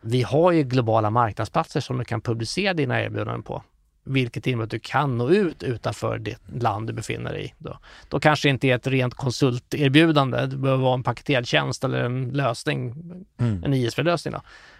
Vi 0.00 0.22
har 0.22 0.52
ju 0.52 0.62
globala 0.62 1.10
marknadsplatser 1.10 1.80
som 1.80 1.98
du 1.98 2.04
kan 2.04 2.20
publicera 2.20 2.74
dina 2.74 3.02
erbjudanden 3.02 3.42
på 3.42 3.62
vilket 4.08 4.46
innebär 4.46 4.64
att 4.64 4.70
du 4.70 4.78
kan 4.78 5.18
nå 5.18 5.30
ut 5.30 5.62
utanför 5.62 6.18
det 6.18 6.36
land 6.60 6.86
du 6.86 6.92
befinner 6.92 7.32
dig 7.32 7.44
i. 7.44 7.54
Då, 7.58 7.78
då 8.08 8.20
kanske 8.20 8.48
det 8.48 8.50
inte 8.50 8.68
är 8.68 8.74
ett 8.74 8.86
rent 8.86 9.14
konsulterbjudande, 9.14 10.46
det 10.46 10.56
behöver 10.56 10.82
vara 10.82 10.94
en 10.94 11.02
paketerad 11.02 11.46
tjänst 11.46 11.84
eller 11.84 12.04
en 12.04 12.28
lösning, 12.28 12.94
mm. 13.40 13.64
en 13.64 13.74
ISV-lösning. 13.74 14.34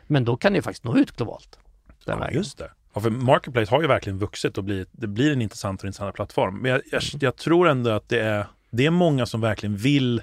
Men 0.06 0.24
då 0.24 0.36
kan 0.36 0.52
du 0.52 0.62
faktiskt 0.62 0.84
nå 0.84 0.96
ut 0.96 1.16
globalt. 1.16 1.58
Den 2.04 2.18
ja, 2.18 2.24
vägen. 2.24 2.36
just 2.36 2.58
det. 2.58 2.70
Ja, 2.94 3.00
för 3.00 3.10
Marketplace 3.10 3.70
har 3.70 3.82
ju 3.82 3.88
verkligen 3.88 4.18
vuxit 4.18 4.58
och 4.58 4.64
blivit, 4.64 4.88
det 4.92 5.06
blir 5.06 5.32
en 5.32 5.42
intressant 5.42 5.82
och 5.82 5.86
intressant 5.86 6.14
plattform. 6.14 6.58
Men 6.58 6.70
jag, 6.70 6.80
jag, 6.92 7.02
jag 7.20 7.36
tror 7.36 7.68
ändå 7.68 7.90
att 7.90 8.08
det 8.08 8.20
är, 8.20 8.46
det 8.70 8.86
är 8.86 8.90
många 8.90 9.26
som 9.26 9.40
verkligen 9.40 9.76
vill 9.76 10.22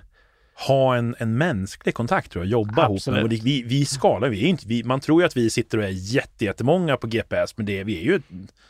ha 0.55 0.95
en, 0.95 1.15
en 1.19 1.37
mänsklig 1.37 1.95
kontakt 1.95 2.31
tror 2.31 2.45
jag, 2.45 2.51
jobba 2.51 2.85
Absolut. 2.85 3.19
ihop. 3.19 3.31
Och 3.31 3.45
vi, 3.45 3.63
vi 3.63 3.85
skalar, 3.85 4.29
vi 4.29 4.43
är 4.43 4.47
inte, 4.47 4.67
vi, 4.67 4.83
man 4.83 4.99
tror 4.99 5.21
ju 5.21 5.25
att 5.25 5.37
vi 5.37 5.49
sitter 5.49 5.77
och 5.77 5.83
är 5.83 5.89
jätte, 5.89 6.45
jättemånga 6.45 6.97
på 6.97 7.07
GPS, 7.07 7.57
men 7.57 7.65
det, 7.65 7.83
vi 7.83 7.99
är 7.99 8.03
ju, 8.03 8.21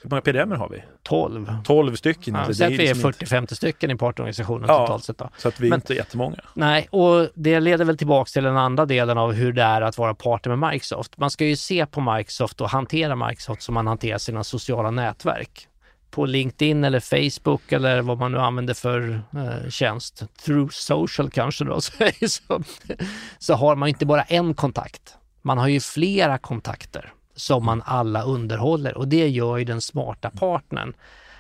hur 0.01 0.09
många 0.09 0.21
PDM 0.21 0.51
har 0.51 0.69
vi? 0.69 0.83
12. 1.03 1.57
12 1.63 1.95
stycken. 1.95 2.35
Ja, 2.35 2.53
så 2.53 2.65
att 2.65 2.71
vi 2.71 2.87
är 2.87 2.93
40-50 2.93 3.41
liksom 3.41 3.57
stycken 3.57 3.91
i 3.91 3.95
partnerorganisationen 3.95 4.65
ja, 4.67 4.79
totalt 4.87 5.03
sett. 5.03 5.17
Då. 5.17 5.29
Så 5.37 5.47
att 5.47 5.59
vi 5.59 5.69
är 5.69 5.75
inte 5.75 5.93
jättemånga. 5.93 6.37
Nej, 6.53 6.87
och 6.91 7.29
det 7.33 7.59
leder 7.59 7.85
väl 7.85 7.97
tillbaks 7.97 8.33
till 8.33 8.43
den 8.43 8.57
andra 8.57 8.85
delen 8.85 9.17
av 9.17 9.33
hur 9.33 9.53
det 9.53 9.63
är 9.63 9.81
att 9.81 9.97
vara 9.97 10.13
partner 10.13 10.55
med 10.55 10.71
Microsoft. 10.71 11.17
Man 11.17 11.31
ska 11.31 11.45
ju 11.45 11.55
se 11.55 11.85
på 11.85 12.15
Microsoft 12.15 12.61
och 12.61 12.69
hantera 12.69 13.27
Microsoft 13.27 13.61
som 13.61 13.73
man 13.73 13.87
hanterar 13.87 14.17
sina 14.17 14.43
sociala 14.43 14.91
nätverk 14.91 15.67
på 16.15 16.25
LinkedIn 16.25 16.83
eller 16.83 16.99
Facebook 16.99 17.71
eller 17.71 18.01
vad 18.01 18.17
man 18.17 18.31
nu 18.31 18.37
använder 18.37 18.73
för 18.73 19.21
eh, 19.33 19.69
tjänst, 19.69 20.23
through 20.45 20.71
social 20.71 21.29
kanske 21.29 21.65
då, 21.65 21.81
så, 22.27 22.63
så 23.37 23.53
har 23.53 23.75
man 23.75 23.89
inte 23.89 24.05
bara 24.05 24.21
en 24.21 24.53
kontakt. 24.53 25.17
Man 25.41 25.57
har 25.57 25.67
ju 25.67 25.79
flera 25.79 26.37
kontakter 26.37 27.13
som 27.35 27.65
man 27.65 27.81
alla 27.85 28.23
underhåller 28.23 28.97
och 28.97 29.07
det 29.07 29.27
gör 29.27 29.57
ju 29.57 29.63
den 29.63 29.81
smarta 29.81 30.29
partnern. 30.29 30.93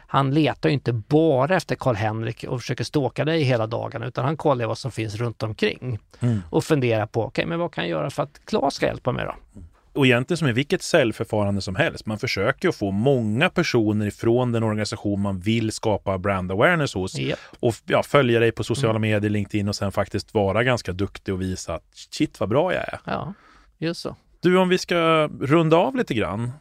Han 0.07 0.33
letar 0.33 0.69
ju 0.69 0.73
inte 0.73 0.93
bara 0.93 1.55
efter 1.55 1.75
Karl-Henrik 1.75 2.43
och 2.43 2.59
försöker 2.61 2.83
ståka 2.83 3.25
dig 3.25 3.43
hela 3.43 3.67
dagen 3.67 4.03
utan 4.03 4.25
han 4.25 4.37
kollar 4.37 4.65
vad 4.65 4.77
som 4.77 4.91
finns 4.91 5.15
runt 5.15 5.43
omkring 5.43 5.99
mm. 6.19 6.41
och 6.49 6.63
funderar 6.63 7.05
på, 7.05 7.21
okej 7.21 7.27
okay, 7.27 7.45
men 7.45 7.59
vad 7.59 7.73
kan 7.73 7.83
jag 7.83 7.91
göra 7.91 8.09
för 8.09 8.23
att 8.23 8.45
Claes 8.45 8.73
ska 8.73 8.85
hjälpa 8.85 9.11
mig 9.11 9.25
då? 9.25 9.61
Och 9.95 10.05
egentligen 10.05 10.37
som 10.37 10.47
i 10.47 10.51
vilket 10.51 10.81
säljförfarande 10.81 11.61
som 11.61 11.75
helst. 11.75 12.05
Man 12.05 12.19
försöker 12.19 12.69
att 12.69 12.75
få 12.75 12.91
många 12.91 13.49
personer 13.49 14.05
ifrån 14.05 14.51
den 14.51 14.63
organisation 14.63 15.21
man 15.21 15.39
vill 15.39 15.71
skapa 15.71 16.17
brand 16.17 16.51
awareness 16.51 16.93
hos 16.93 17.19
yep. 17.19 17.39
och 17.59 17.75
ja, 17.85 18.03
följa 18.03 18.39
dig 18.39 18.51
på 18.51 18.63
sociala 18.63 18.95
mm. 18.95 19.01
medier, 19.01 19.29
LinkedIn 19.29 19.67
och 19.67 19.75
sen 19.75 19.91
faktiskt 19.91 20.33
vara 20.33 20.63
ganska 20.63 20.93
duktig 20.93 21.33
och 21.33 21.41
visa 21.41 21.73
att 21.73 21.83
shit 22.11 22.39
vad 22.39 22.49
bra 22.49 22.73
jag 22.73 22.83
är. 22.83 22.99
Ja, 23.05 23.33
just 23.77 24.01
så. 24.01 24.15
Du, 24.41 24.57
om 24.57 24.69
vi 24.69 24.77
ska 24.77 25.29
runda 25.41 25.77
av 25.77 25.95
lite 25.95 26.13
grann. 26.13 26.51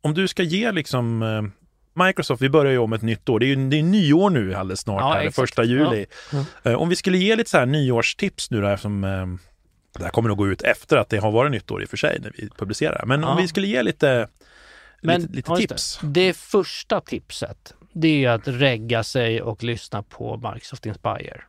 Om 0.00 0.14
du 0.14 0.28
ska 0.28 0.42
ge 0.42 0.72
liksom 0.72 1.22
eh, 1.22 2.04
Microsoft, 2.06 2.42
vi 2.42 2.48
börjar 2.48 2.72
ju 2.72 2.78
om 2.78 2.92
ett 2.92 3.02
nytt 3.02 3.28
år. 3.28 3.38
Det 3.38 3.46
är 3.46 3.48
ju 3.48 3.68
det 3.68 3.78
är 3.78 3.82
nyår 3.82 4.30
nu 4.30 4.54
alldeles 4.54 4.80
snart, 4.80 5.00
ja, 5.00 5.12
här, 5.12 5.30
första 5.30 5.64
juli. 5.64 6.06
Ja. 6.32 6.44
Mm. 6.62 6.80
Om 6.80 6.88
vi 6.88 6.96
skulle 6.96 7.18
ge 7.18 7.36
lite 7.36 7.50
så 7.50 7.58
här 7.58 7.66
nyårstips 7.66 8.50
nu 8.50 8.60
då, 8.60 8.76
som 8.76 9.04
det 9.98 10.04
här 10.04 10.10
kommer 10.10 10.28
nog 10.28 10.38
gå 10.38 10.48
ut 10.48 10.62
efter 10.62 10.96
att 10.96 11.08
det 11.08 11.18
har 11.18 11.30
varit 11.30 11.52
nytt 11.52 11.70
år 11.70 11.82
i 11.82 11.84
och 11.84 11.88
för 11.88 11.96
sig 11.96 12.18
när 12.22 12.32
vi 12.38 12.48
publicerar. 12.56 13.04
Men 13.06 13.20
ja. 13.20 13.28
om 13.28 13.36
vi 13.36 13.48
skulle 13.48 13.66
ge 13.66 13.82
lite, 13.82 14.28
Men, 15.02 15.20
lite, 15.20 15.32
lite 15.32 15.56
tips. 15.56 15.98
Det. 16.02 16.08
det. 16.08 16.36
första 16.36 17.00
tipset, 17.00 17.74
det 17.92 18.24
är 18.24 18.30
att 18.30 18.48
regga 18.48 19.02
sig 19.02 19.42
och 19.42 19.62
lyssna 19.62 20.02
på 20.02 20.36
Microsoft 20.36 20.86
Inspire. 20.86 21.40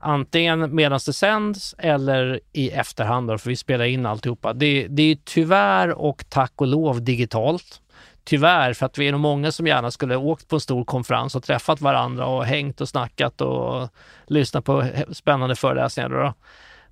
Antingen 0.00 0.74
medan 0.74 1.00
det 1.06 1.12
sänds 1.12 1.74
eller 1.78 2.40
i 2.52 2.70
efterhand, 2.70 3.28
då, 3.28 3.38
för 3.38 3.50
vi 3.50 3.56
spelar 3.56 3.84
in 3.84 4.06
alltihopa. 4.06 4.52
Det, 4.52 4.86
det 4.88 5.02
är 5.02 5.18
tyvärr 5.24 5.88
och 5.88 6.24
tack 6.28 6.52
och 6.56 6.66
lov 6.66 7.04
digitalt. 7.04 7.80
Tyvärr, 8.24 8.72
för 8.72 8.86
att 8.86 8.98
vi 8.98 9.08
är 9.08 9.12
nog 9.12 9.20
många 9.20 9.52
som 9.52 9.66
gärna 9.66 9.90
skulle 9.90 10.16
åkt 10.16 10.48
på 10.48 10.56
en 10.56 10.60
stor 10.60 10.84
konferens 10.84 11.34
och 11.34 11.42
träffat 11.42 11.80
varandra 11.80 12.26
och 12.26 12.44
hängt 12.44 12.80
och 12.80 12.88
snackat 12.88 13.40
och 13.40 13.88
lyssnat 14.26 14.64
på 14.64 14.84
spännande 15.12 15.56
föreläsningar. 15.56 16.08
Då. 16.08 16.34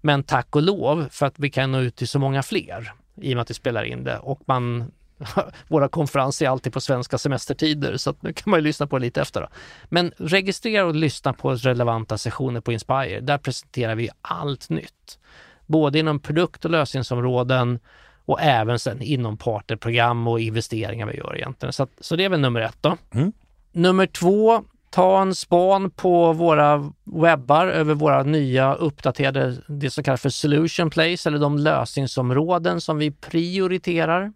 Men 0.01 0.23
tack 0.23 0.57
och 0.57 0.63
lov 0.63 1.09
för 1.11 1.27
att 1.27 1.39
vi 1.39 1.51
kan 1.51 1.73
nå 1.73 1.81
ut 1.81 1.97
till 1.97 2.09
så 2.09 2.19
många 2.19 2.43
fler 2.43 2.93
i 3.21 3.33
och 3.33 3.37
med 3.37 3.43
att 3.43 3.51
vi 3.51 3.55
spelar 3.55 3.85
in 3.85 4.05
det 4.05 4.19
och 4.19 4.41
man 4.47 4.93
våra 5.69 5.89
konferenser 5.89 6.47
är 6.47 6.51
alltid 6.51 6.73
på 6.73 6.81
svenska 6.81 7.19
semestertider 7.19 7.97
så 7.97 8.15
nu 8.21 8.33
kan 8.33 8.51
man 8.51 8.61
ju 8.61 8.65
lyssna 8.65 8.87
på 8.87 8.99
det 8.99 9.03
lite 9.03 9.21
efter. 9.21 9.41
Då. 9.41 9.49
Men 9.89 10.13
registrera 10.17 10.87
och 10.87 10.95
lyssna 10.95 11.33
på 11.33 11.55
relevanta 11.55 12.19
sessioner 12.19 12.61
på 12.61 12.73
Inspire. 12.73 13.21
Där 13.21 13.39
presenterar 13.39 13.95
vi 13.95 14.11
allt 14.23 14.69
nytt. 14.69 15.19
Både 15.67 15.99
inom 15.99 16.21
produkt 16.21 16.65
och 16.65 16.71
lösningsområden 16.71 17.79
och 18.25 18.41
även 18.41 18.79
sen 18.79 19.03
inom 19.03 19.37
partnerprogram 19.37 20.27
och 20.27 20.41
investeringar 20.41 21.07
vi 21.07 21.17
gör 21.17 21.37
egentligen. 21.37 21.73
Så, 21.73 21.83
att, 21.83 21.91
så 22.01 22.17
det 22.17 22.25
är 22.25 22.29
väl 22.29 22.41
nummer 22.41 22.61
ett 22.61 22.79
då. 22.81 22.97
Mm. 23.15 23.33
Nummer 23.73 24.07
två, 24.07 24.65
ta 24.97 25.23
en 25.23 25.35
span 25.35 25.91
på 25.91 26.33
våra 26.33 26.93
webbar 27.05 27.67
över 27.67 27.95
våra 27.95 28.23
nya 28.23 28.75
uppdaterade, 28.75 29.57
det 29.69 29.91
som 29.91 30.05
kallas 30.05 30.23
för 30.23 30.29
solution 30.29 30.91
place 30.91 31.29
eller 31.29 31.39
de 31.39 31.59
lösningsområden 31.59 32.81
som 32.81 32.99
vi 32.99 33.11
prioriterar. 33.11 34.33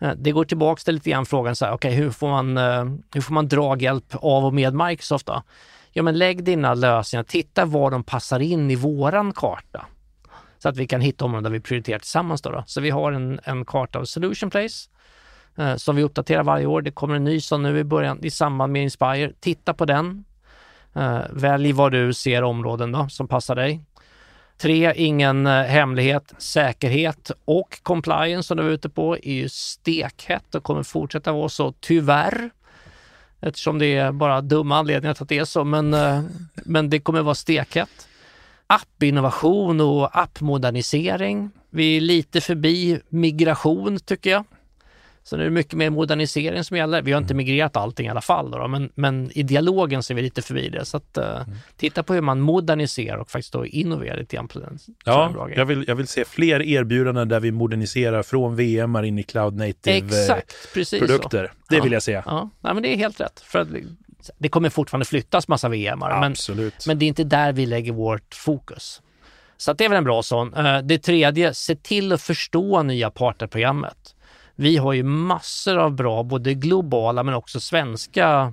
Eh, 0.00 0.12
det 0.16 0.32
går 0.32 0.44
tillbaks 0.44 0.84
till 0.84 0.94
lite 0.94 1.10
grann 1.10 1.26
frågan 1.26 1.56
så 1.56 1.64
här, 1.64 1.74
okay, 1.74 1.92
hur, 1.92 2.10
får 2.10 2.28
man, 2.28 2.56
eh, 2.56 2.84
hur 3.14 3.20
får 3.20 3.34
man 3.34 3.48
draghjälp 3.48 4.14
av 4.14 4.44
och 4.44 4.54
med 4.54 4.74
Microsoft 4.74 5.26
då? 5.26 5.42
Ja, 5.92 6.02
men 6.02 6.18
lägg 6.18 6.44
dina 6.44 6.74
lösningar, 6.74 7.24
titta 7.24 7.64
var 7.64 7.90
de 7.90 8.04
passar 8.04 8.40
in 8.40 8.70
i 8.70 8.76
våran 8.76 9.32
karta. 9.32 9.86
Så 10.58 10.68
att 10.68 10.76
vi 10.76 10.86
kan 10.86 11.00
hitta 11.00 11.24
områden 11.24 11.44
där 11.44 11.50
vi 11.50 11.60
prioriterar 11.60 11.98
tillsammans. 11.98 12.42
Då, 12.42 12.50
då. 12.50 12.64
Så 12.66 12.80
vi 12.80 12.90
har 12.90 13.12
en, 13.12 13.40
en 13.44 13.64
karta 13.64 13.98
av 13.98 14.04
Solution 14.04 14.50
Place 14.50 14.88
eh, 14.88 15.00
Eh, 15.56 15.76
som 15.76 15.96
vi 15.96 16.02
uppdaterar 16.02 16.42
varje 16.42 16.66
år. 16.66 16.82
Det 16.82 16.90
kommer 16.90 17.14
en 17.14 17.24
ny 17.24 17.40
sån 17.40 17.62
nu 17.62 17.78
i 17.78 17.84
början 17.84 18.24
i 18.24 18.30
samband 18.30 18.72
med 18.72 18.82
Inspire. 18.82 19.32
Titta 19.40 19.74
på 19.74 19.84
den. 19.84 20.24
Eh, 20.94 21.20
välj 21.30 21.72
vad 21.72 21.92
du 21.92 22.14
ser 22.14 22.42
områden 22.42 22.92
då, 22.92 23.08
som 23.08 23.28
passar 23.28 23.54
dig. 23.54 23.80
Tre, 24.58 24.92
ingen 24.96 25.46
eh, 25.46 25.62
hemlighet. 25.62 26.34
Säkerhet 26.38 27.30
och 27.44 27.82
compliance 27.82 28.46
som 28.46 28.56
du 28.56 28.62
var 28.62 28.70
ute 28.70 28.88
på 28.88 29.16
är 29.16 29.32
ju 29.32 29.48
stekhett 29.48 30.54
och 30.54 30.62
kommer 30.62 30.82
fortsätta 30.82 31.32
vara 31.32 31.48
så, 31.48 31.72
tyvärr. 31.80 32.50
Eftersom 33.40 33.78
det 33.78 33.96
är 33.96 34.12
bara 34.12 34.40
dumma 34.40 34.76
anledningar 34.76 35.14
till 35.14 35.22
att 35.22 35.28
det 35.28 35.38
är 35.38 35.44
så, 35.44 35.64
men, 35.64 35.94
eh, 35.94 36.22
men 36.54 36.90
det 36.90 37.00
kommer 37.00 37.22
vara 37.22 37.34
stekhett. 37.34 38.08
Appinnovation 38.66 39.80
och 39.80 40.18
appmodernisering. 40.18 41.50
Vi 41.70 41.96
är 41.96 42.00
lite 42.00 42.40
förbi 42.40 43.00
migration 43.08 43.98
tycker 43.98 44.30
jag. 44.30 44.44
Så 45.24 45.36
nu 45.36 45.42
är 45.42 45.44
det 45.44 45.50
mycket 45.50 45.72
mer 45.72 45.90
modernisering 45.90 46.64
som 46.64 46.76
gäller. 46.76 47.02
Vi 47.02 47.12
har 47.12 47.18
inte 47.18 47.32
mm. 47.32 47.36
migrerat 47.36 47.76
allting 47.76 48.06
i 48.06 48.10
alla 48.10 48.20
fall, 48.20 48.50
då, 48.50 48.68
men, 48.68 48.90
men 48.94 49.30
i 49.34 49.42
dialogen 49.42 50.02
så 50.02 50.12
är 50.12 50.14
vi 50.14 50.22
lite 50.22 50.42
förbi 50.42 50.68
det. 50.68 50.84
Så 50.84 50.96
att, 50.96 51.18
uh, 51.18 51.54
titta 51.76 52.02
på 52.02 52.14
hur 52.14 52.20
man 52.20 52.40
moderniserar 52.40 53.16
och 53.18 53.30
faktiskt 53.30 53.52
då 53.52 53.66
innoverar 53.66 54.16
lite 54.16 54.36
grann 54.36 54.48
på 54.48 54.58
den. 54.58 54.78
Ja, 55.04 55.48
jag 55.56 55.64
vill, 55.64 55.84
jag 55.88 55.94
vill 55.94 56.08
se 56.08 56.24
fler 56.24 56.62
erbjudanden 56.62 57.28
där 57.28 57.40
vi 57.40 57.50
moderniserar 57.50 58.22
från 58.22 58.56
VM 58.56 58.96
in 58.96 59.18
i 59.18 59.22
cloud 59.22 59.56
native 59.56 60.16
eh, 60.16 60.22
Exakt, 60.22 60.74
precis 60.74 61.00
produkter. 61.00 61.46
Så. 61.46 61.52
Det 61.68 61.76
ja. 61.76 61.82
vill 61.82 61.92
jag 61.92 62.02
se. 62.02 62.22
Ja, 62.26 62.50
Nej, 62.60 62.74
men 62.74 62.82
det 62.82 62.94
är 62.94 62.96
helt 62.96 63.20
rätt. 63.20 63.40
För 63.40 63.58
att, 63.58 63.68
det 64.38 64.48
kommer 64.48 64.70
fortfarande 64.70 65.06
flyttas 65.06 65.48
massa 65.48 65.68
VM, 65.68 65.98
men, 65.98 66.34
men 66.86 66.98
det 66.98 67.04
är 67.04 67.08
inte 67.08 67.24
där 67.24 67.52
vi 67.52 67.66
lägger 67.66 67.92
vårt 67.92 68.34
fokus. 68.34 69.02
Så 69.56 69.72
det 69.72 69.84
är 69.84 69.88
väl 69.88 69.98
en 69.98 70.04
bra 70.04 70.22
sån. 70.22 70.54
Eh, 70.54 70.78
det 70.78 70.98
tredje, 70.98 71.54
se 71.54 71.76
till 71.76 72.12
att 72.12 72.22
förstå 72.22 72.82
nya 72.82 73.10
partnerprogrammet. 73.10 74.14
Vi 74.54 74.76
har 74.76 74.92
ju 74.92 75.02
massor 75.02 75.78
av 75.78 75.92
bra, 75.94 76.22
både 76.22 76.54
globala 76.54 77.22
men 77.22 77.34
också 77.34 77.60
svenska 77.60 78.52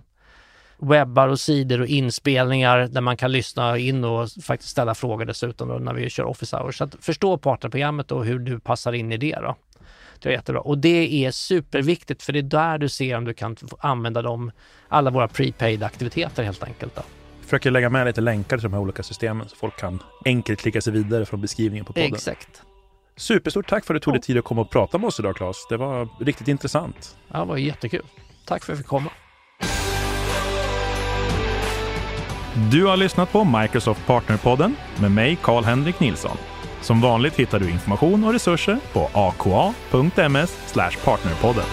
webbar 0.78 1.28
och 1.28 1.40
sidor 1.40 1.82
och 1.82 1.88
inspelningar 1.88 2.88
där 2.88 3.02
man 3.02 3.18
kan 3.18 3.32
lyssna 3.32 3.78
in 3.78 4.04
och 4.04 4.30
faktiskt 4.44 4.72
ställa 4.72 4.96
frågor 4.96 5.26
dessutom 5.26 5.68
då 5.68 5.76
när 5.76 5.94
vi 5.94 6.10
kör 6.10 6.24
office 6.24 6.58
hours. 6.58 6.78
Så 6.78 6.84
att 6.84 6.96
förstå 7.00 7.38
partnerprogrammet 7.38 8.12
och 8.12 8.26
hur 8.26 8.40
du 8.40 8.60
passar 8.60 8.94
in 8.94 9.12
i 9.12 9.18
det. 9.18 9.36
Då. 9.42 9.56
Det 10.20 10.30
är 10.30 10.34
jättebra. 10.34 10.62
Och 10.62 10.78
det 10.78 11.26
är 11.26 11.32
superviktigt 11.32 12.24
för 12.24 12.34
det 12.34 12.40
är 12.40 12.44
där 12.44 12.78
du 12.78 12.90
ser 12.90 13.18
om 13.18 13.26
du 13.26 13.34
kan 13.34 13.58
använda 13.80 14.22
dem, 14.22 14.52
alla 14.88 15.12
våra 15.12 15.28
prepaid 15.28 15.84
aktiviteter 15.84 16.44
helt 16.44 16.64
enkelt. 16.64 16.96
Då. 16.96 17.02
Jag 17.40 17.46
försöker 17.46 17.72
lägga 17.72 17.90
med 17.90 18.06
lite 18.06 18.22
länkar 18.22 18.58
till 18.58 18.64
de 18.64 18.74
här 18.74 18.82
olika 18.82 19.04
systemen 19.04 19.50
så 19.50 19.56
folk 19.56 19.80
kan 19.80 20.04
enkelt 20.26 20.60
klicka 20.60 20.82
sig 20.82 20.94
vidare 20.94 21.26
från 21.26 21.42
beskrivningen 21.42 21.86
på 21.86 21.94
podden. 21.94 22.14
Exakt. 22.14 22.64
Superstort 23.20 23.70
tack 23.70 23.86
för 23.86 23.96
att 23.96 24.02
du 24.02 24.04
tog 24.04 24.14
dig 24.14 24.22
tid 24.22 24.38
att 24.38 24.44
komma 24.44 24.62
och 24.62 24.70
prata 24.70 24.98
med 24.98 25.08
oss 25.08 25.20
idag 25.20 25.36
Claes. 25.36 25.68
Det 25.70 25.78
var 25.78 26.08
riktigt 26.20 26.48
intressant. 26.48 27.18
Ja, 27.28 27.40
det 27.40 27.46
var 27.46 27.58
jättekul. 27.58 28.06
Tack 28.46 28.66
för 28.66 28.74
att 28.74 28.78
jag 28.78 28.78
fick 28.78 28.88
komma. 28.88 29.10
Du 32.72 32.86
har 32.86 32.98
lyssnat 32.98 33.32
på 33.32 33.44
Microsoft 33.44 34.06
Partnerpodden 34.06 34.76
med 35.02 35.12
mig, 35.12 35.38
Karl-Henrik 35.42 36.00
Nilsson. 36.00 36.38
Som 36.82 37.02
vanligt 37.02 37.36
hittar 37.36 37.60
du 37.60 37.70
information 37.70 38.24
och 38.24 38.34
resurser 38.34 38.80
på 38.94 39.10
aka.ms 39.14 40.74
partnerpodden. 41.04 41.66